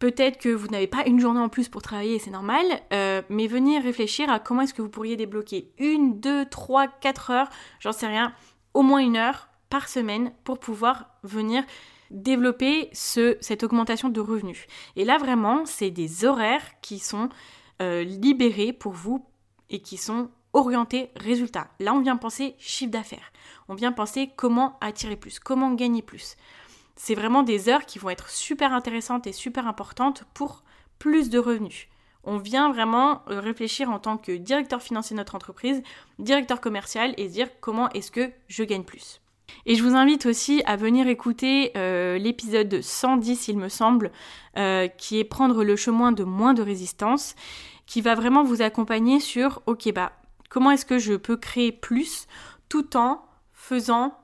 Peut-être 0.00 0.38
que 0.38 0.48
vous 0.48 0.66
n'avez 0.66 0.88
pas 0.88 1.06
une 1.06 1.20
journée 1.20 1.38
en 1.38 1.48
plus 1.48 1.68
pour 1.68 1.80
travailler, 1.80 2.18
c'est 2.18 2.32
normal, 2.32 2.64
euh, 2.92 3.22
mais 3.28 3.46
venir 3.46 3.80
réfléchir 3.80 4.28
à 4.28 4.40
comment 4.40 4.62
est-ce 4.62 4.74
que 4.74 4.82
vous 4.82 4.88
pourriez 4.88 5.14
débloquer 5.14 5.70
une, 5.78 6.18
deux, 6.18 6.44
trois, 6.44 6.88
quatre 6.88 7.30
heures, 7.30 7.50
j'en 7.78 7.92
sais 7.92 8.08
rien, 8.08 8.32
au 8.74 8.82
moins 8.82 8.98
une 8.98 9.16
heure 9.16 9.48
par 9.70 9.88
semaine 9.88 10.32
pour 10.42 10.58
pouvoir 10.58 11.06
venir 11.22 11.62
développer 12.10 12.88
ce, 12.92 13.36
cette 13.40 13.62
augmentation 13.62 14.08
de 14.08 14.20
revenus. 14.20 14.66
Et 14.96 15.04
là, 15.04 15.18
vraiment, 15.18 15.64
c'est 15.66 15.90
des 15.90 16.24
horaires 16.24 16.80
qui 16.80 16.98
sont 16.98 17.28
euh, 17.82 18.02
libérés 18.02 18.72
pour 18.72 18.92
vous 18.92 19.24
et 19.70 19.80
qui 19.80 19.96
sont 19.96 20.30
orientés 20.52 21.10
résultats. 21.16 21.68
Là, 21.78 21.94
on 21.94 22.00
vient 22.00 22.16
penser 22.16 22.54
chiffre 22.58 22.90
d'affaires. 22.90 23.32
On 23.68 23.74
vient 23.74 23.92
penser 23.92 24.30
comment 24.36 24.78
attirer 24.80 25.16
plus, 25.16 25.38
comment 25.38 25.72
gagner 25.72 26.02
plus. 26.02 26.36
C'est 26.96 27.14
vraiment 27.14 27.42
des 27.42 27.68
heures 27.68 27.86
qui 27.86 27.98
vont 27.98 28.10
être 28.10 28.28
super 28.28 28.72
intéressantes 28.72 29.26
et 29.26 29.32
super 29.32 29.66
importantes 29.68 30.24
pour 30.34 30.64
plus 30.98 31.30
de 31.30 31.38
revenus. 31.38 31.88
On 32.24 32.38
vient 32.38 32.72
vraiment 32.72 33.22
euh, 33.28 33.40
réfléchir 33.40 33.90
en 33.90 33.98
tant 33.98 34.16
que 34.16 34.32
directeur 34.32 34.82
financier 34.82 35.14
de 35.14 35.20
notre 35.20 35.34
entreprise, 35.34 35.82
directeur 36.18 36.60
commercial 36.60 37.14
et 37.16 37.28
dire 37.28 37.48
comment 37.60 37.88
est-ce 37.90 38.10
que 38.10 38.30
je 38.48 38.64
gagne 38.64 38.82
plus. 38.82 39.20
Et 39.66 39.74
je 39.74 39.82
vous 39.82 39.94
invite 39.94 40.26
aussi 40.26 40.62
à 40.66 40.76
venir 40.76 41.08
écouter 41.08 41.72
euh, 41.76 42.18
l'épisode 42.18 42.80
110, 42.80 43.48
il 43.48 43.58
me 43.58 43.68
semble, 43.68 44.10
euh, 44.56 44.88
qui 44.88 45.18
est 45.18 45.24
prendre 45.24 45.64
le 45.64 45.76
chemin 45.76 46.12
de 46.12 46.24
moins 46.24 46.54
de 46.54 46.62
résistance, 46.62 47.34
qui 47.86 48.00
va 48.00 48.14
vraiment 48.14 48.44
vous 48.44 48.62
accompagner 48.62 49.20
sur, 49.20 49.62
ok, 49.66 49.92
bah, 49.92 50.12
comment 50.48 50.70
est-ce 50.70 50.86
que 50.86 50.98
je 50.98 51.14
peux 51.14 51.36
créer 51.36 51.72
plus 51.72 52.26
tout 52.68 52.96
en 52.96 53.22
faisant 53.52 54.16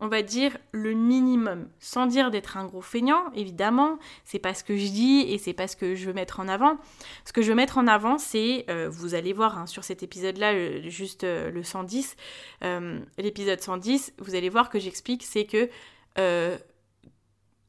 on 0.00 0.08
va 0.08 0.22
dire 0.22 0.56
le 0.72 0.92
minimum, 0.92 1.68
sans 1.80 2.06
dire 2.06 2.30
d'être 2.30 2.56
un 2.56 2.64
gros 2.64 2.80
feignant, 2.80 3.30
évidemment, 3.34 3.98
c'est 4.24 4.38
pas 4.38 4.54
ce 4.54 4.62
que 4.62 4.76
je 4.76 4.90
dis 4.90 5.20
et 5.28 5.38
c'est 5.38 5.52
pas 5.52 5.66
ce 5.66 5.76
que 5.76 5.94
je 5.94 6.06
veux 6.06 6.12
mettre 6.12 6.40
en 6.40 6.48
avant. 6.48 6.78
Ce 7.24 7.32
que 7.32 7.42
je 7.42 7.48
veux 7.48 7.54
mettre 7.54 7.78
en 7.78 7.86
avant, 7.86 8.18
c'est, 8.18 8.64
euh, 8.70 8.88
vous 8.90 9.14
allez 9.14 9.32
voir 9.32 9.58
hein, 9.58 9.66
sur 9.66 9.84
cet 9.84 10.02
épisode-là, 10.02 10.88
juste 10.88 11.24
euh, 11.24 11.50
le 11.50 11.62
110, 11.62 12.16
euh, 12.64 13.00
l'épisode 13.18 13.60
110, 13.60 14.14
vous 14.18 14.34
allez 14.34 14.48
voir 14.48 14.70
que 14.70 14.78
j'explique, 14.78 15.24
c'est 15.24 15.44
que 15.44 15.68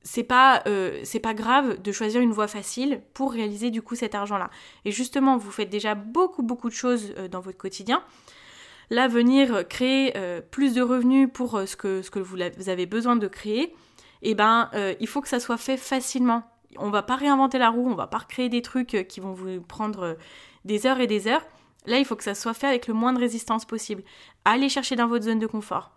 c'est 0.01 0.23
pas, 0.23 0.63
pas 1.21 1.33
grave 1.35 1.81
de 1.81 1.91
choisir 1.91 2.19
une 2.21 2.31
voie 2.31 2.47
facile 2.47 3.01
pour 3.13 3.31
réaliser 3.31 3.69
du 3.69 3.83
coup 3.83 3.95
cet 3.95 4.15
argent-là. 4.15 4.49
Et 4.85 4.91
justement, 4.91 5.37
vous 5.37 5.51
faites 5.51 5.69
déjà 5.69 5.93
beaucoup, 5.93 6.41
beaucoup 6.41 6.69
de 6.69 6.73
choses 6.73 7.13
dans 7.29 7.41
votre 7.41 7.57
quotidien. 7.57 8.03
Là, 8.91 9.07
venir 9.07 9.67
créer 9.67 10.17
euh, 10.17 10.41
plus 10.41 10.73
de 10.73 10.81
revenus 10.81 11.29
pour 11.31 11.55
euh, 11.55 11.65
ce, 11.65 11.75
que, 11.75 12.19
vous, 12.19 12.41
avez 12.69 12.85
besoin 12.87 13.15
de 13.15 13.27
créer, 13.27 13.75
eh 14.23 14.33
ben, 14.33 14.69
euh, 14.73 14.95
il 14.99 15.07
faut 15.07 15.21
que 15.21 15.27
ça 15.27 15.39
soit 15.39 15.57
fait 15.57 15.77
facilement. 15.77 16.43
On 16.77 16.89
va 16.89 17.03
pas 17.03 17.15
réinventer 17.15 17.59
la 17.59 17.69
roue, 17.69 17.89
on 17.89 17.95
va 17.95 18.07
pas 18.07 18.19
recréer 18.19 18.49
des 18.49 18.61
trucs 18.61 19.05
qui 19.07 19.19
vont 19.19 19.33
vous 19.33 19.61
prendre 19.61 20.17
des 20.65 20.85
heures 20.85 20.99
et 20.99 21.07
des 21.07 21.27
heures. 21.27 21.45
Là, 21.85 21.97
il 21.97 22.05
faut 22.05 22.15
que 22.15 22.23
ça 22.23 22.35
soit 22.35 22.53
fait 22.53 22.67
avec 22.67 22.87
le 22.87 22.93
moins 22.93 23.13
de 23.13 23.19
résistance 23.19 23.65
possible. 23.65 24.03
Allez 24.45 24.69
chercher 24.69 24.95
dans 24.95 25.07
votre 25.07 25.25
zone 25.25 25.39
de 25.39 25.47
confort. 25.47 25.91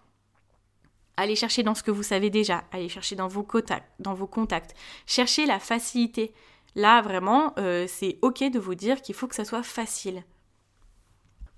Allez 1.17 1.37
chercher 1.37 1.63
dans 1.63 1.75
ce 1.75 1.83
que 1.83 1.91
vous 1.91 2.03
savez 2.03 2.31
déjà. 2.31 2.65
Allez 2.73 2.89
chercher 2.89 3.17
dans 3.17 3.29
vos 3.29 3.43
contacts. 3.43 3.91
Dans 3.99 4.15
vos 4.15 4.27
contacts. 4.27 4.75
Cherchez 5.05 5.45
la 5.45 5.59
facilité. 5.59 6.33
Là, 6.75 7.03
vraiment, 7.03 7.55
c'est 7.87 8.19
OK 8.23 8.43
de 8.51 8.59
vous 8.59 8.75
dire 8.75 9.03
qu'il 9.03 9.15
faut 9.15 9.27
que 9.27 9.35
ça 9.35 9.45
soit 9.45 9.63
facile. 9.63 10.25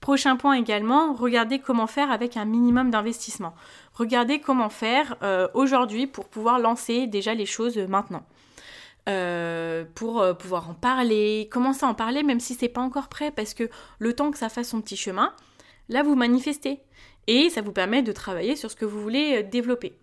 Prochain 0.04 0.36
point 0.36 0.52
également, 0.56 1.14
regardez 1.14 1.60
comment 1.60 1.86
faire 1.86 2.10
avec 2.10 2.36
un 2.36 2.44
minimum 2.44 2.90
d'investissement. 2.90 3.54
Regardez 3.94 4.38
comment 4.38 4.68
faire 4.68 5.16
euh, 5.22 5.48
aujourd'hui 5.54 6.06
pour 6.06 6.28
pouvoir 6.28 6.58
lancer 6.58 7.06
déjà 7.06 7.32
les 7.32 7.46
choses 7.46 7.78
maintenant. 7.78 8.22
Euh, 9.08 9.86
pour 9.94 10.20
euh, 10.20 10.34
pouvoir 10.34 10.68
en 10.68 10.74
parler, 10.74 11.48
commencer 11.50 11.86
à 11.86 11.88
en 11.88 11.94
parler 11.94 12.22
même 12.22 12.38
si 12.38 12.52
c'est 12.52 12.68
pas 12.68 12.82
encore 12.82 13.08
prêt 13.08 13.30
parce 13.30 13.54
que 13.54 13.70
le 13.98 14.12
temps 14.12 14.30
que 14.30 14.36
ça 14.36 14.50
fasse 14.50 14.68
son 14.68 14.82
petit 14.82 14.98
chemin, 14.98 15.32
là 15.88 16.02
vous 16.02 16.16
manifestez 16.16 16.80
et 17.26 17.48
ça 17.48 17.62
vous 17.62 17.72
permet 17.72 18.02
de 18.02 18.12
travailler 18.12 18.56
sur 18.56 18.70
ce 18.70 18.76
que 18.76 18.84
vous 18.84 19.00
voulez 19.00 19.42
développer. 19.42 19.96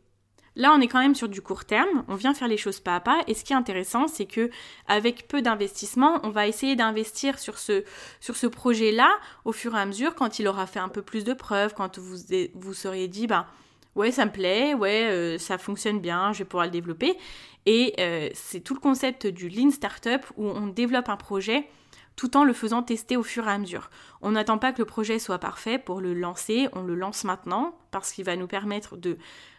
Là, 0.61 0.75
on 0.77 0.79
est 0.79 0.87
quand 0.87 0.99
même 0.99 1.15
sur 1.15 1.27
du 1.27 1.41
court 1.41 1.65
terme, 1.65 2.03
on 2.07 2.13
vient 2.13 2.35
faire 2.35 2.47
les 2.47 2.55
choses 2.55 2.79
pas 2.79 2.95
à 2.95 2.99
pas. 2.99 3.23
Et 3.25 3.33
ce 3.33 3.43
qui 3.43 3.51
est 3.51 3.55
intéressant, 3.55 4.07
c'est 4.07 4.27
que 4.27 4.51
avec 4.87 5.27
peu 5.27 5.41
d'investissement, 5.41 6.19
on 6.21 6.29
va 6.29 6.47
essayer 6.47 6.75
d'investir 6.75 7.39
sur 7.39 7.57
ce 7.57 8.47
projet-là 8.47 9.09
au 9.43 9.53
fur 9.53 9.75
et 9.75 9.79
à 9.79 9.87
mesure 9.87 10.13
quand 10.13 10.37
il 10.37 10.47
aura 10.47 10.67
fait 10.67 10.77
un 10.77 10.87
peu 10.87 11.01
plus 11.01 11.23
de 11.23 11.33
preuves, 11.33 11.73
quand 11.73 11.97
vous 11.97 12.15
vous 12.53 12.73
seriez 12.75 13.07
dit 13.07 13.25
ben 13.25 13.47
ouais, 13.95 14.11
ça 14.11 14.23
me 14.27 14.31
plaît, 14.31 14.75
ouais, 14.75 15.07
euh, 15.09 15.39
ça 15.39 15.57
fonctionne 15.57 15.99
bien, 15.99 16.31
je 16.31 16.39
vais 16.39 16.45
pouvoir 16.45 16.65
le 16.65 16.71
développer. 16.71 17.17
Et 17.65 17.95
euh, 17.99 18.29
c'est 18.35 18.59
tout 18.59 18.75
le 18.75 18.79
concept 18.79 19.25
du 19.25 19.49
lean 19.49 19.71
startup 19.71 20.27
où 20.37 20.45
on 20.45 20.67
développe 20.67 21.09
un 21.09 21.17
projet 21.17 21.67
tout 22.15 22.37
en 22.37 22.43
le 22.43 22.53
faisant 22.53 22.83
tester 22.83 23.17
au 23.17 23.23
fur 23.23 23.47
et 23.47 23.51
à 23.51 23.57
mesure. 23.57 23.89
On 24.21 24.31
n'attend 24.31 24.59
pas 24.59 24.73
que 24.73 24.77
le 24.79 24.85
projet 24.85 25.17
soit 25.17 25.39
parfait 25.39 25.79
pour 25.79 26.01
le 26.01 26.13
lancer, 26.13 26.67
on 26.73 26.83
le 26.83 26.93
lance 26.93 27.23
maintenant 27.23 27.75
parce 27.89 28.11
qu'il 28.11 28.25
va 28.25 28.35
nous 28.35 28.45
permettre 28.45 28.95
de 28.95 29.17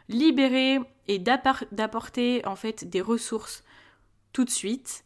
libérer 0.09 0.79
et 1.09 1.19
d'apporter 1.19 2.47
en 2.47 2.57
fait 2.57 2.88
des 2.88 3.01
ressources 3.01 3.65
tout 4.33 4.45
de 4.45 4.51
suite. 4.51 5.05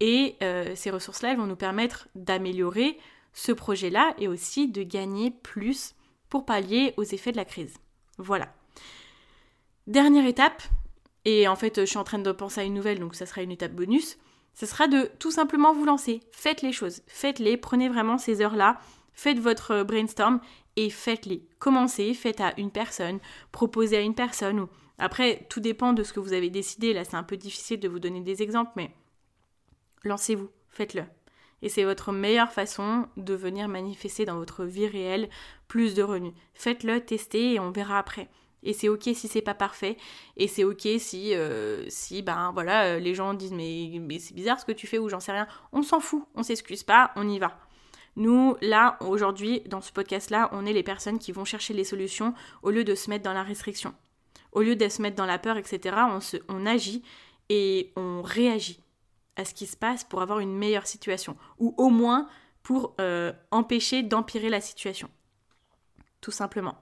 Et 0.00 0.36
euh, 0.42 0.74
ces 0.74 0.90
ressources-là, 0.90 1.32
elles 1.32 1.38
vont 1.38 1.46
nous 1.46 1.56
permettre 1.56 2.08
d'améliorer 2.14 2.98
ce 3.32 3.52
projet-là 3.52 4.14
et 4.18 4.28
aussi 4.28 4.68
de 4.68 4.82
gagner 4.82 5.30
plus 5.30 5.94
pour 6.28 6.44
pallier 6.44 6.94
aux 6.96 7.04
effets 7.04 7.32
de 7.32 7.36
la 7.36 7.44
crise. 7.44 7.74
Voilà. 8.18 8.52
Dernière 9.86 10.26
étape, 10.26 10.62
et 11.24 11.46
en 11.46 11.54
fait 11.54 11.80
je 11.80 11.84
suis 11.84 11.98
en 11.98 12.04
train 12.04 12.18
de 12.18 12.32
penser 12.32 12.60
à 12.60 12.64
une 12.64 12.74
nouvelle, 12.74 12.98
donc 12.98 13.14
ça 13.14 13.26
sera 13.26 13.42
une 13.42 13.52
étape 13.52 13.72
bonus, 13.72 14.18
ce 14.54 14.66
sera 14.66 14.88
de 14.88 15.10
tout 15.18 15.30
simplement 15.30 15.72
vous 15.72 15.84
lancer. 15.84 16.20
Faites 16.32 16.62
les 16.62 16.72
choses, 16.72 17.02
faites-les, 17.06 17.56
prenez 17.56 17.88
vraiment 17.88 18.18
ces 18.18 18.40
heures-là, 18.40 18.80
faites 19.12 19.38
votre 19.38 19.82
brainstorm 19.82 20.40
et 20.76 20.90
faites-les. 20.90 21.42
Commencez, 21.58 22.14
faites 22.14 22.40
à 22.40 22.52
une 22.58 22.70
personne, 22.70 23.18
proposez 23.50 23.96
à 23.96 24.00
une 24.00 24.14
personne. 24.14 24.60
Ou... 24.60 24.68
Après, 24.98 25.46
tout 25.48 25.60
dépend 25.60 25.92
de 25.92 26.02
ce 26.02 26.12
que 26.12 26.20
vous 26.20 26.32
avez 26.32 26.50
décidé. 26.50 26.92
Là, 26.92 27.04
c'est 27.04 27.16
un 27.16 27.22
peu 27.22 27.36
difficile 27.36 27.80
de 27.80 27.88
vous 27.88 27.98
donner 27.98 28.20
des 28.20 28.42
exemples, 28.42 28.72
mais 28.76 28.90
lancez-vous, 30.04 30.50
faites-le. 30.68 31.04
Et 31.62 31.68
c'est 31.68 31.84
votre 31.84 32.12
meilleure 32.12 32.52
façon 32.52 33.06
de 33.16 33.34
venir 33.34 33.68
manifester 33.68 34.26
dans 34.26 34.36
votre 34.36 34.64
vie 34.64 34.86
réelle 34.86 35.30
plus 35.68 35.94
de 35.94 36.02
revenus. 36.02 36.34
Faites-le, 36.54 37.00
testez 37.00 37.54
et 37.54 37.60
on 37.60 37.70
verra 37.70 37.98
après. 37.98 38.28
Et 38.62 38.72
c'est 38.72 38.88
ok 38.88 39.02
si 39.02 39.28
c'est 39.28 39.42
pas 39.42 39.54
parfait. 39.54 39.96
Et 40.36 40.48
c'est 40.48 40.64
ok 40.64 40.86
si, 40.98 41.34
euh, 41.34 41.84
si 41.88 42.22
ben 42.22 42.50
voilà, 42.52 42.98
les 42.98 43.14
gens 43.14 43.32
disent 43.32 43.52
mais, 43.52 43.98
mais 44.00 44.18
c'est 44.18 44.34
bizarre 44.34 44.60
ce 44.60 44.66
que 44.66 44.72
tu 44.72 44.86
fais 44.86 44.98
ou 44.98 45.08
j'en 45.08 45.20
sais 45.20 45.32
rien. 45.32 45.46
On 45.72 45.82
s'en 45.82 46.00
fout, 46.00 46.26
on 46.34 46.42
s'excuse 46.42 46.82
pas, 46.82 47.12
on 47.16 47.26
y 47.28 47.38
va. 47.38 47.58
Nous, 48.16 48.56
là, 48.62 48.96
aujourd'hui, 49.00 49.60
dans 49.66 49.82
ce 49.82 49.92
podcast-là, 49.92 50.48
on 50.52 50.64
est 50.64 50.72
les 50.72 50.82
personnes 50.82 51.18
qui 51.18 51.32
vont 51.32 51.44
chercher 51.44 51.74
les 51.74 51.84
solutions 51.84 52.32
au 52.62 52.70
lieu 52.70 52.82
de 52.82 52.94
se 52.94 53.10
mettre 53.10 53.24
dans 53.24 53.34
la 53.34 53.42
restriction. 53.42 53.94
Au 54.52 54.62
lieu 54.62 54.74
de 54.74 54.88
se 54.88 55.02
mettre 55.02 55.16
dans 55.16 55.26
la 55.26 55.38
peur, 55.38 55.58
etc., 55.58 55.96
on, 56.48 56.66
agit 56.66 57.02
et 57.50 57.92
on 57.94 58.22
réagit 58.22 58.80
à 59.36 59.44
ce 59.44 59.52
qui 59.52 59.66
se 59.66 59.76
passe 59.76 60.02
pour 60.02 60.22
avoir 60.22 60.40
une 60.40 60.56
meilleure 60.56 60.86
situation. 60.86 61.36
Ou 61.58 61.74
au 61.76 61.90
moins 61.90 62.26
pour 62.62 62.94
euh, 63.00 63.32
empêcher 63.50 64.02
d'empirer 64.02 64.48
la 64.48 64.62
situation. 64.62 65.10
Tout 66.22 66.30
simplement. 66.30 66.76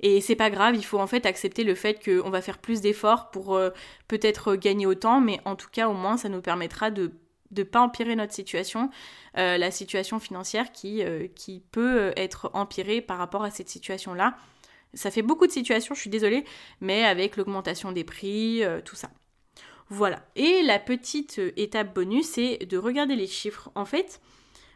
Et 0.00 0.20
c'est 0.20 0.36
pas 0.36 0.50
grave, 0.50 0.76
il 0.76 0.84
faut 0.84 1.00
en 1.00 1.06
fait 1.06 1.24
accepter 1.24 1.64
le 1.64 1.74
fait 1.74 2.04
qu'on 2.04 2.28
va 2.28 2.42
faire 2.42 2.58
plus 2.58 2.82
d'efforts 2.82 3.30
pour 3.30 3.54
euh, 3.54 3.70
peut-être 4.08 4.54
gagner 4.54 4.84
autant, 4.84 5.22
mais 5.22 5.40
en 5.46 5.56
tout 5.56 5.68
cas, 5.72 5.88
au 5.88 5.94
moins, 5.94 6.18
ça 6.18 6.28
nous 6.28 6.42
permettra 6.42 6.90
de 6.90 7.12
de 7.50 7.62
pas 7.62 7.80
empirer 7.80 8.16
notre 8.16 8.32
situation, 8.32 8.90
euh, 9.36 9.58
la 9.58 9.70
situation 9.70 10.18
financière 10.18 10.72
qui, 10.72 11.02
euh, 11.02 11.28
peut 11.70 12.12
être 12.16 12.50
empirée 12.54 13.00
par 13.00 13.18
rapport 13.18 13.44
à 13.44 13.50
cette 13.50 13.68
situation-là. 13.68 14.36
Ça 14.94 15.10
fait 15.10 15.22
beaucoup 15.22 15.46
de 15.46 15.52
situations, 15.52 15.94
je 15.94 16.00
suis 16.00 16.10
désolée, 16.10 16.44
mais 16.80 17.04
avec 17.04 17.36
l'augmentation 17.36 17.92
des 17.92 18.04
prix, 18.04 18.64
euh, 18.64 18.80
tout 18.80 18.96
ça. 18.96 19.10
Voilà. 19.88 20.24
Et 20.34 20.62
la 20.62 20.78
petite 20.78 21.40
étape 21.56 21.94
bonus, 21.94 22.26
c'est 22.26 22.58
de 22.66 22.78
regarder 22.78 23.14
les 23.14 23.26
chiffres. 23.26 23.70
En 23.74 23.84
fait, 23.84 24.20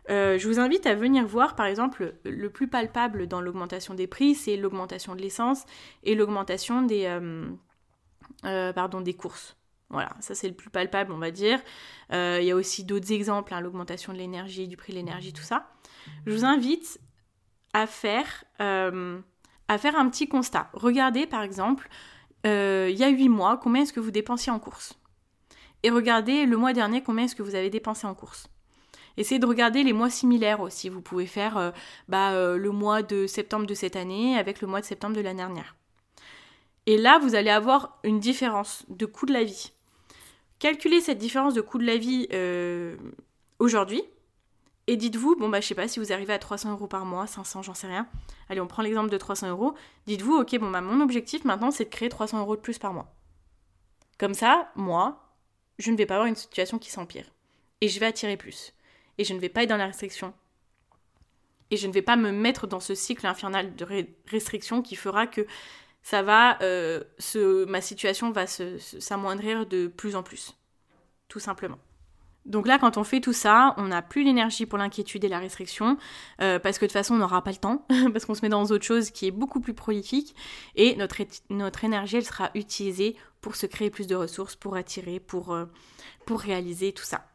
je 0.09 0.47
vous 0.47 0.59
invite 0.59 0.87
à 0.87 0.95
venir 0.95 1.27
voir, 1.27 1.57
par 1.57 1.67
exemple, 1.67 2.15
le 2.25 2.51
plus 2.51 2.69
palpable 2.69 3.27
dans 3.27 3.41
l'augmentation 3.41 3.95
des 3.95 4.07
prix, 4.07 4.35
c'est 4.35 4.57
l'augmentation 4.57 5.15
de 5.17 5.21
l'essence 5.21 5.65
et 6.05 6.15
l'augmentation 6.15 6.83
des 6.83 7.09
courses. 9.15 9.60
Voilà, 9.91 10.11
ça 10.21 10.37
c'est 10.37 10.49
le 10.49 10.55
plus 10.55 10.71
palpable, 10.71 11.13
on 11.13 11.19
va 11.19 11.33
dire. 11.33 11.61
Euh, 12.13 12.39
il 12.41 12.47
y 12.47 12.53
a 12.53 12.57
aussi 12.57 12.85
d'autres 12.85 13.13
exemples, 13.13 13.53
hein, 13.53 13.61
l'augmentation 13.61 14.13
de 14.13 14.19
l'énergie, 14.19 14.69
du 14.69 14.77
prix 14.77 14.93
de 14.93 14.99
l'énergie, 14.99 15.33
tout 15.33 15.43
ça. 15.43 15.69
Je 16.27 16.33
vous 16.33 16.45
invite 16.45 17.01
à 17.73 17.87
faire, 17.87 18.45
euh, 18.61 19.21
un 19.69 20.09
petit 20.09 20.29
constat. 20.29 20.71
Regardez 20.73 21.27
par 21.27 21.43
exemple, 21.43 21.89
euh, 22.47 22.89
il 22.91 22.97
y 22.97 23.05
a 23.05 23.09
8 23.09 23.29
mois, 23.29 23.59
combien 23.59 23.83
est-ce 23.83 23.93
que 23.93 24.01
vous 24.01 24.13
dépensiez 24.13 24.53
en 24.53 24.61
course? 24.61 24.95
Et 25.83 25.91
regardez 25.91 26.47
le 26.47 26.57
mois 26.57 26.73
dernier, 26.73 27.03
combien 27.03 27.25
est-ce 27.25 27.35
que 27.35 27.43
vous 27.43 27.57
avez 27.57 27.71
dépensé 27.71 28.07
en 28.07 28.15
course? 28.15 28.49
Essayez 29.17 29.41
de 29.41 29.47
regarder 29.47 29.83
les 29.83 29.93
mois 29.93 30.09
similaires 30.09 30.61
aussi. 30.61 30.89
Vous 30.89 31.01
pouvez 31.03 31.27
faire 31.27 31.73
bah, 32.09 32.33
le 32.57 32.71
mois 32.71 33.03
de 33.03 33.27
septembre 33.27 33.67
de 33.67 33.75
cette 33.75 33.97
année 33.97 34.39
avec 34.39 34.61
le 34.61 34.69
mois 34.69 34.81
de 34.81 34.87
septembre 34.87 35.17
de 35.17 35.21
l'année 35.21 35.39
dernière. 35.39 35.75
Et 36.87 36.97
là, 36.97 37.19
vous 37.19 37.35
allez 37.35 37.51
avoir 37.51 37.99
une 38.05 38.21
différence 38.21 38.85
de 38.89 39.07
coût 39.07 39.27
de 39.27 39.33
la 39.33 39.45
vie. 39.45 39.73
Calculez 40.61 41.01
cette 41.01 41.19
différence 41.19 41.55
de 41.55 41.63
coût 41.63 41.79
de 41.79 41.87
la 41.87 41.97
vie 41.97 42.29
euh, 42.33 42.95
aujourd'hui. 43.59 44.03
Et 44.87 44.97
dites-vous, 44.97 45.35
bon 45.37 45.49
bah 45.49 45.61
je 45.61 45.67
sais 45.67 45.75
pas, 45.75 45.89
si 45.89 45.99
vous 46.01 46.13
arrivez 46.13 46.35
à 46.35 46.39
300 46.39 46.73
euros 46.73 46.87
par 46.87 47.07
mois, 47.07 47.27
500, 47.27 47.63
j'en 47.63 47.75
sais 47.75 47.87
rien. 47.87 48.07
Allez, 48.49 48.61
on 48.61 48.67
prend 48.67 48.83
l'exemple 48.83 49.09
de 49.09 49.17
300 49.17 49.49
euros. 49.49 49.75
Dites-vous, 50.07 50.35
ok, 50.35 50.59
bon 50.59 50.71
bah 50.71 50.83
mon 50.83 51.01
objectif 51.01 51.45
maintenant 51.45 51.71
c'est 51.71 51.85
de 51.85 51.91
créer 51.91 52.09
300 52.09 52.41
euros 52.41 52.57
de 52.57 52.61
plus 52.61 52.79
par 52.79 52.93
mois. 52.93 53.15
Comme 54.19 54.35
ça, 54.35 54.71
moi, 54.77 55.35
je 55.79 55.91
ne 55.91 55.97
vais 55.97 56.05
pas 56.05 56.15
avoir 56.17 56.27
une 56.27 56.37
situation 56.37 56.79
qui 56.79 56.91
s'empire. 56.91 57.25
Et 57.81 57.89
je 57.89 57.99
vais 57.99 58.07
attirer 58.07 58.37
plus. 58.37 58.75
Et 59.17 59.25
je 59.25 59.33
ne 59.33 59.39
vais 59.39 59.49
pas 59.49 59.63
être 59.63 59.71
dans 59.71 59.79
la 59.79 59.87
restriction. 59.87 60.35
Et 61.71 61.79
je 61.79 61.87
ne 61.87 61.93
vais 61.93 62.03
pas 62.03 62.17
me 62.17 62.33
mettre 62.33 62.67
dans 62.67 62.81
ce 62.81 62.95
cycle 62.95 63.27
infernal 63.27 63.75
de 63.77 63.87
restriction 64.27 64.83
qui 64.83 64.97
fera 64.97 65.27
que 65.27 65.47
ça 66.03 66.23
va, 66.23 66.61
euh, 66.63 67.03
ma 67.67 67.81
situation 67.81 68.31
va 68.31 68.47
s'amoindrir 68.47 69.67
de 69.67 69.87
plus 69.87 70.17
en 70.17 70.23
plus, 70.23 70.57
tout 71.29 71.41
simplement. 71.41 71.79
Donc 72.47 72.67
là, 72.67 72.79
quand 72.79 72.97
on 72.97 73.05
fait 73.05 73.21
tout 73.21 73.35
ça, 73.35 73.75
on 73.77 73.89
n'a 73.89 74.01
plus 74.01 74.25
l'énergie 74.25 74.65
pour 74.65 74.79
l'inquiétude 74.79 75.25
et 75.25 75.29
la 75.29 75.39
restriction, 75.39 75.99
euh, 76.41 76.59
parce 76.59 76.79
que 76.79 76.87
de 76.87 76.89
toute 76.89 76.95
façon, 76.95 77.15
on 77.15 77.19
n'aura 77.19 77.45
pas 77.45 77.51
le 77.51 77.59
temps, 77.59 77.87
parce 78.13 78.25
qu'on 78.25 78.35
se 78.35 78.43
met 78.43 78.49
dans 78.49 78.65
autre 78.65 78.85
chose 78.85 79.11
qui 79.11 79.27
est 79.27 79.31
beaucoup 79.31 79.61
plus 79.61 79.75
prolifique, 79.75 80.35
et 80.75 80.97
notre, 80.97 81.21
énergie, 81.85 82.17
elle 82.17 82.25
sera 82.25 82.51
utilisée 82.55 83.17
pour 83.43 83.57
se 83.57 83.67
créer 83.67 83.91
plus 83.91 84.07
de 84.07 84.15
ressources, 84.15 84.57
pour 84.57 84.77
attirer, 84.77 85.21
pour, 85.21 85.53
euh, 85.53 85.67
pour 86.25 86.41
réaliser 86.41 86.93
tout 86.93 87.05
ça. 87.05 87.27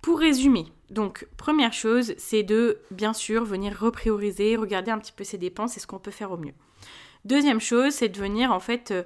Pour 0.00 0.20
résumer, 0.20 0.66
donc 0.90 1.26
première 1.36 1.72
chose, 1.72 2.14
c'est 2.18 2.44
de 2.44 2.78
bien 2.92 3.12
sûr 3.12 3.44
venir 3.44 3.76
reprioriser, 3.76 4.56
regarder 4.56 4.92
un 4.92 4.98
petit 4.98 5.12
peu 5.12 5.24
ses 5.24 5.38
dépenses 5.38 5.76
et 5.76 5.80
ce 5.80 5.88
qu'on 5.88 5.98
peut 5.98 6.12
faire 6.12 6.30
au 6.30 6.36
mieux. 6.36 6.54
Deuxième 7.24 7.60
chose, 7.60 7.92
c'est 7.92 8.08
de 8.08 8.18
venir 8.18 8.52
en 8.52 8.60
fait 8.60 8.90
euh, 8.90 9.02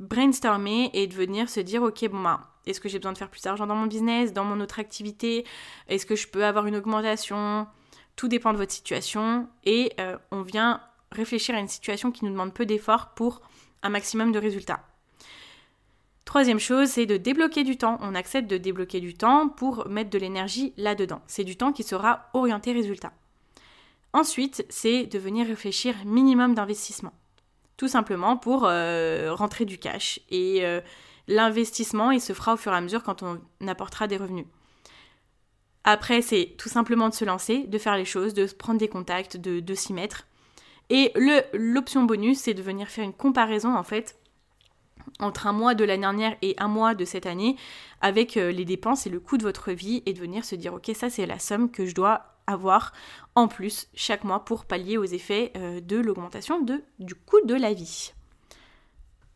brainstormer 0.00 0.90
et 0.92 1.06
de 1.06 1.14
venir 1.14 1.48
se 1.48 1.60
dire 1.60 1.82
ok 1.82 2.08
bon 2.08 2.20
bah 2.20 2.48
est-ce 2.66 2.80
que 2.80 2.88
j'ai 2.88 2.98
besoin 2.98 3.12
de 3.12 3.18
faire 3.18 3.30
plus 3.30 3.42
d'argent 3.42 3.66
dans 3.66 3.74
mon 3.74 3.86
business, 3.86 4.32
dans 4.32 4.44
mon 4.44 4.60
autre 4.60 4.78
activité, 4.78 5.44
est-ce 5.88 6.06
que 6.06 6.14
je 6.14 6.28
peux 6.28 6.44
avoir 6.44 6.66
une 6.66 6.76
augmentation, 6.76 7.66
tout 8.14 8.28
dépend 8.28 8.52
de 8.52 8.58
votre 8.58 8.72
situation 8.72 9.48
et 9.64 9.92
euh, 9.98 10.16
on 10.30 10.42
vient 10.42 10.80
réfléchir 11.10 11.54
à 11.54 11.58
une 11.58 11.68
situation 11.68 12.12
qui 12.12 12.24
nous 12.24 12.30
demande 12.30 12.54
peu 12.54 12.66
d'efforts 12.66 13.14
pour 13.14 13.42
un 13.82 13.88
maximum 13.88 14.32
de 14.32 14.38
résultats. 14.38 14.80
Troisième 16.24 16.60
chose, 16.60 16.88
c'est 16.88 17.04
de 17.04 17.16
débloquer 17.16 17.64
du 17.64 17.76
temps. 17.76 17.98
On 18.00 18.14
accepte 18.14 18.48
de 18.48 18.56
débloquer 18.56 19.00
du 19.00 19.14
temps 19.14 19.48
pour 19.48 19.88
mettre 19.88 20.10
de 20.10 20.18
l'énergie 20.18 20.72
là-dedans. 20.76 21.20
C'est 21.26 21.44
du 21.44 21.56
temps 21.56 21.72
qui 21.72 21.82
sera 21.82 22.30
orienté 22.32 22.72
résultat. 22.72 23.12
Ensuite, 24.12 24.64
c'est 24.68 25.06
de 25.06 25.18
venir 25.18 25.46
réfléchir 25.46 25.94
minimum 26.04 26.54
d'investissement 26.54 27.12
tout 27.82 27.88
simplement 27.88 28.36
pour 28.36 28.64
euh, 28.64 29.34
rentrer 29.34 29.64
du 29.64 29.76
cash. 29.76 30.20
Et 30.30 30.64
euh, 30.64 30.80
l'investissement, 31.26 32.12
il 32.12 32.20
se 32.20 32.32
fera 32.32 32.54
au 32.54 32.56
fur 32.56 32.72
et 32.72 32.76
à 32.76 32.80
mesure 32.80 33.02
quand 33.02 33.24
on 33.24 33.40
apportera 33.66 34.06
des 34.06 34.16
revenus. 34.16 34.46
Après, 35.82 36.22
c'est 36.22 36.54
tout 36.56 36.68
simplement 36.68 37.08
de 37.08 37.14
se 37.14 37.24
lancer, 37.24 37.64
de 37.66 37.78
faire 37.78 37.96
les 37.96 38.04
choses, 38.04 38.34
de 38.34 38.46
prendre 38.46 38.78
des 38.78 38.86
contacts, 38.86 39.36
de, 39.36 39.74
s'y 39.74 39.92
mettre. 39.92 40.28
Et 40.90 41.12
l'option 41.54 42.04
bonus, 42.04 42.38
c'est 42.38 42.54
de 42.54 42.62
venir 42.62 42.86
faire 42.86 43.02
une 43.02 43.12
comparaison 43.12 43.74
en 43.74 43.82
fait 43.82 44.16
entre 45.18 45.48
un 45.48 45.52
mois 45.52 45.74
de 45.74 45.82
l'année 45.82 46.02
dernière 46.02 46.36
et 46.40 46.54
un 46.58 46.68
mois 46.68 46.94
de 46.94 47.04
cette 47.04 47.26
année 47.26 47.56
avec 48.00 48.36
euh, 48.36 48.52
les 48.52 48.64
dépenses 48.64 49.08
et 49.08 49.10
le 49.10 49.18
coût 49.18 49.38
de 49.38 49.42
votre 49.42 49.72
vie 49.72 50.04
et 50.06 50.12
de 50.12 50.20
venir 50.20 50.44
se 50.44 50.54
dire 50.54 50.72
ok 50.74 50.92
ça 50.94 51.10
c'est 51.10 51.26
la 51.26 51.40
somme 51.40 51.72
que 51.72 51.86
je 51.86 51.94
dois 51.96 52.31
avoir 52.46 52.92
en 53.34 53.48
plus 53.48 53.88
chaque 53.94 54.24
mois 54.24 54.44
pour 54.44 54.64
pallier 54.64 54.98
aux 54.98 55.04
effets 55.04 55.52
euh, 55.56 55.80
de 55.80 55.96
l'augmentation 55.96 56.60
du 56.98 57.14
coût 57.14 57.40
de 57.44 57.54
la 57.54 57.72
vie. 57.72 58.12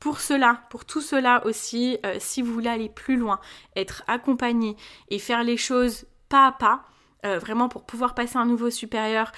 Pour 0.01 0.21
cela, 0.21 0.61
pour 0.71 0.85
tout 0.85 1.01
cela 1.01 1.45
aussi, 1.47 1.99
euh, 2.05 2.17
si 2.19 2.43
vous 2.43 2.53
voulez 2.53 2.69
aller 2.69 2.89
plus 2.89 3.17
loin, 3.17 3.41
être 3.75 4.03
accompagné 4.07 4.77
et 5.09 5.19
faire 5.19 5.43
les 5.43 5.57
choses 5.57 6.07
pas 6.29 6.49
à 6.49 6.53
pas, 6.53 6.85
euh, 7.25 7.39
vraiment 7.39 7.69
pour 7.69 7.85
pouvoir 7.85 8.15
passer 8.15 8.37
à 8.37 8.41
un 8.41 8.47
niveau 8.47 8.71
supérieur, 8.71 9.33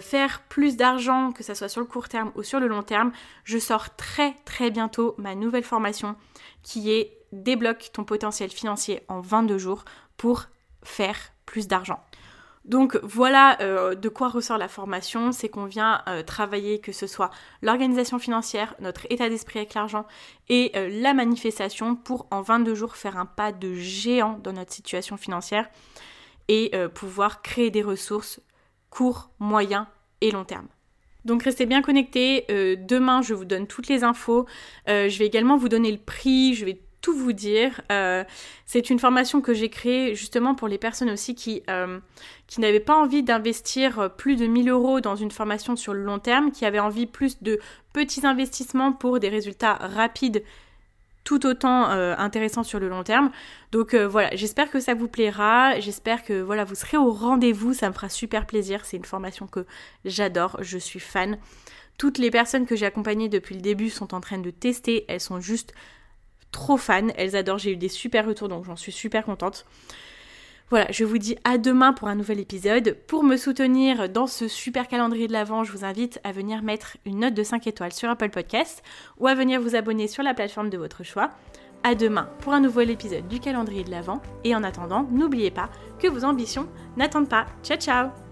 faire 0.00 0.40
plus 0.48 0.76
d'argent, 0.76 1.32
que 1.32 1.42
ce 1.42 1.52
soit 1.52 1.68
sur 1.68 1.82
le 1.82 1.86
court 1.86 2.08
terme 2.08 2.32
ou 2.36 2.42
sur 2.42 2.58
le 2.58 2.68
long 2.68 2.82
terme, 2.82 3.12
je 3.42 3.58
sors 3.58 3.94
très 3.96 4.34
très 4.46 4.70
bientôt 4.70 5.14
ma 5.18 5.34
nouvelle 5.34 5.64
formation 5.64 6.16
qui 6.62 6.90
est 6.90 7.18
Débloque 7.34 7.90
ton 7.92 8.04
potentiel 8.04 8.50
financier 8.50 9.02
en 9.08 9.20
22 9.20 9.58
jours 9.58 9.84
pour 10.16 10.44
faire 10.84 11.18
plus 11.46 11.66
d'argent. 11.66 12.00
Donc 12.64 12.98
voilà 13.02 13.60
euh, 13.60 13.94
de 13.94 14.08
quoi 14.08 14.28
ressort 14.28 14.56
la 14.56 14.68
formation, 14.68 15.32
c'est 15.32 15.50
qu'on 15.50 15.66
vient 15.66 16.02
euh, 16.08 16.22
travailler 16.22 16.78
que 16.78 16.92
ce 16.92 17.06
soit 17.06 17.30
l'organisation 17.60 18.18
financière, 18.18 18.74
notre 18.80 19.06
état 19.10 19.28
d'esprit 19.28 19.58
avec 19.58 19.74
l'argent 19.74 20.06
et 20.48 20.72
euh, 20.74 20.88
la 20.90 21.12
manifestation 21.12 21.94
pour 21.94 22.26
en 22.30 22.40
22 22.40 22.74
jours 22.74 22.96
faire 22.96 23.18
un 23.18 23.26
pas 23.26 23.52
de 23.52 23.74
géant 23.74 24.40
dans 24.42 24.52
notre 24.52 24.72
situation 24.72 25.18
financière 25.18 25.68
et 26.48 26.72
pouvoir 26.92 27.40
créer 27.40 27.70
des 27.70 27.82
ressources 27.82 28.38
court, 28.90 29.30
moyen 29.38 29.88
et 30.20 30.30
long 30.30 30.44
terme. 30.44 30.68
Donc 31.24 31.42
restez 31.42 31.64
bien 31.64 31.80
connectés. 31.80 32.44
demain, 32.86 33.22
je 33.22 33.32
vous 33.32 33.46
donne 33.46 33.66
toutes 33.66 33.88
les 33.88 34.04
infos. 34.04 34.44
je 34.86 35.18
vais 35.18 35.24
également 35.24 35.56
vous 35.56 35.70
donner 35.70 35.90
le 35.90 35.96
prix. 35.96 36.52
Je 36.52 36.66
vais 36.66 36.83
tout 37.04 37.14
vous 37.14 37.34
dire. 37.34 37.82
Euh, 37.92 38.24
c'est 38.64 38.88
une 38.88 38.98
formation 38.98 39.42
que 39.42 39.52
j'ai 39.52 39.68
créée 39.68 40.14
justement 40.14 40.54
pour 40.54 40.68
les 40.68 40.78
personnes 40.78 41.10
aussi 41.10 41.34
qui, 41.34 41.62
euh, 41.68 42.00
qui 42.46 42.60
n'avaient 42.62 42.80
pas 42.80 42.96
envie 42.96 43.22
d'investir 43.22 44.10
plus 44.16 44.36
de 44.36 44.46
1000 44.46 44.70
euros 44.70 45.02
dans 45.02 45.14
une 45.14 45.30
formation 45.30 45.76
sur 45.76 45.92
le 45.92 46.02
long 46.02 46.18
terme, 46.18 46.50
qui 46.50 46.64
avaient 46.64 46.80
envie 46.80 47.04
plus 47.04 47.42
de 47.42 47.60
petits 47.92 48.26
investissements 48.26 48.92
pour 48.92 49.20
des 49.20 49.28
résultats 49.28 49.74
rapides 49.74 50.42
tout 51.24 51.46
autant 51.46 51.90
euh, 51.90 52.14
intéressants 52.16 52.62
sur 52.62 52.80
le 52.80 52.88
long 52.88 53.02
terme. 53.02 53.30
Donc 53.70 53.94
voilà, 53.94 54.34
j'espère 54.34 54.70
que 54.70 54.80
ça 54.80 54.94
vous 54.94 55.08
plaira, 55.08 55.78
j'espère 55.80 56.22
que 56.24 56.40
voilà, 56.40 56.64
vous 56.64 56.74
serez 56.74 56.96
au 56.96 57.12
rendez-vous, 57.12 57.74
ça 57.74 57.90
me 57.90 57.94
fera 57.94 58.08
super 58.08 58.46
plaisir, 58.46 58.86
c'est 58.86 58.96
une 58.96 59.04
formation 59.04 59.46
que 59.46 59.66
j'adore, 60.06 60.56
je 60.62 60.78
suis 60.78 61.00
fan. 61.00 61.36
Toutes 61.98 62.16
les 62.16 62.30
personnes 62.30 62.64
que 62.64 62.76
j'ai 62.76 62.86
accompagnées 62.86 63.28
depuis 63.28 63.54
le 63.54 63.60
début 63.60 63.90
sont 63.90 64.14
en 64.14 64.20
train 64.22 64.38
de 64.38 64.50
tester, 64.50 65.04
elles 65.08 65.20
sont 65.20 65.38
juste 65.38 65.74
trop 66.54 66.76
fan, 66.76 67.12
elles 67.16 67.34
adorent, 67.36 67.58
j'ai 67.58 67.72
eu 67.72 67.76
des 67.76 67.88
super 67.88 68.26
retours 68.26 68.48
donc 68.48 68.64
j'en 68.64 68.76
suis 68.76 68.92
super 68.92 69.24
contente. 69.24 69.66
Voilà, 70.70 70.86
je 70.90 71.04
vous 71.04 71.18
dis 71.18 71.36
à 71.44 71.58
demain 71.58 71.92
pour 71.92 72.08
un 72.08 72.14
nouvel 72.14 72.40
épisode. 72.40 72.96
Pour 73.06 73.22
me 73.22 73.36
soutenir 73.36 74.08
dans 74.08 74.26
ce 74.26 74.48
super 74.48 74.88
calendrier 74.88 75.26
de 75.26 75.32
l'Avent, 75.32 75.62
je 75.62 75.72
vous 75.72 75.84
invite 75.84 76.20
à 76.24 76.32
venir 76.32 76.62
mettre 76.62 76.96
une 77.04 77.20
note 77.20 77.34
de 77.34 77.42
5 77.42 77.66
étoiles 77.66 77.92
sur 77.92 78.08
Apple 78.08 78.30
Podcast 78.30 78.82
ou 79.18 79.26
à 79.26 79.34
venir 79.34 79.60
vous 79.60 79.76
abonner 79.76 80.08
sur 80.08 80.22
la 80.22 80.32
plateforme 80.32 80.70
de 80.70 80.78
votre 80.78 81.04
choix. 81.04 81.30
À 81.82 81.94
demain 81.94 82.30
pour 82.38 82.54
un 82.54 82.60
nouvel 82.60 82.88
épisode 82.88 83.28
du 83.28 83.40
calendrier 83.40 83.84
de 83.84 83.90
l'Avent 83.90 84.22
et 84.42 84.54
en 84.54 84.62
attendant, 84.62 85.06
n'oubliez 85.10 85.50
pas 85.50 85.68
que 85.98 86.08
vos 86.08 86.24
ambitions 86.24 86.66
n'attendent 86.96 87.28
pas. 87.28 87.46
Ciao 87.62 87.76
ciao 87.76 88.23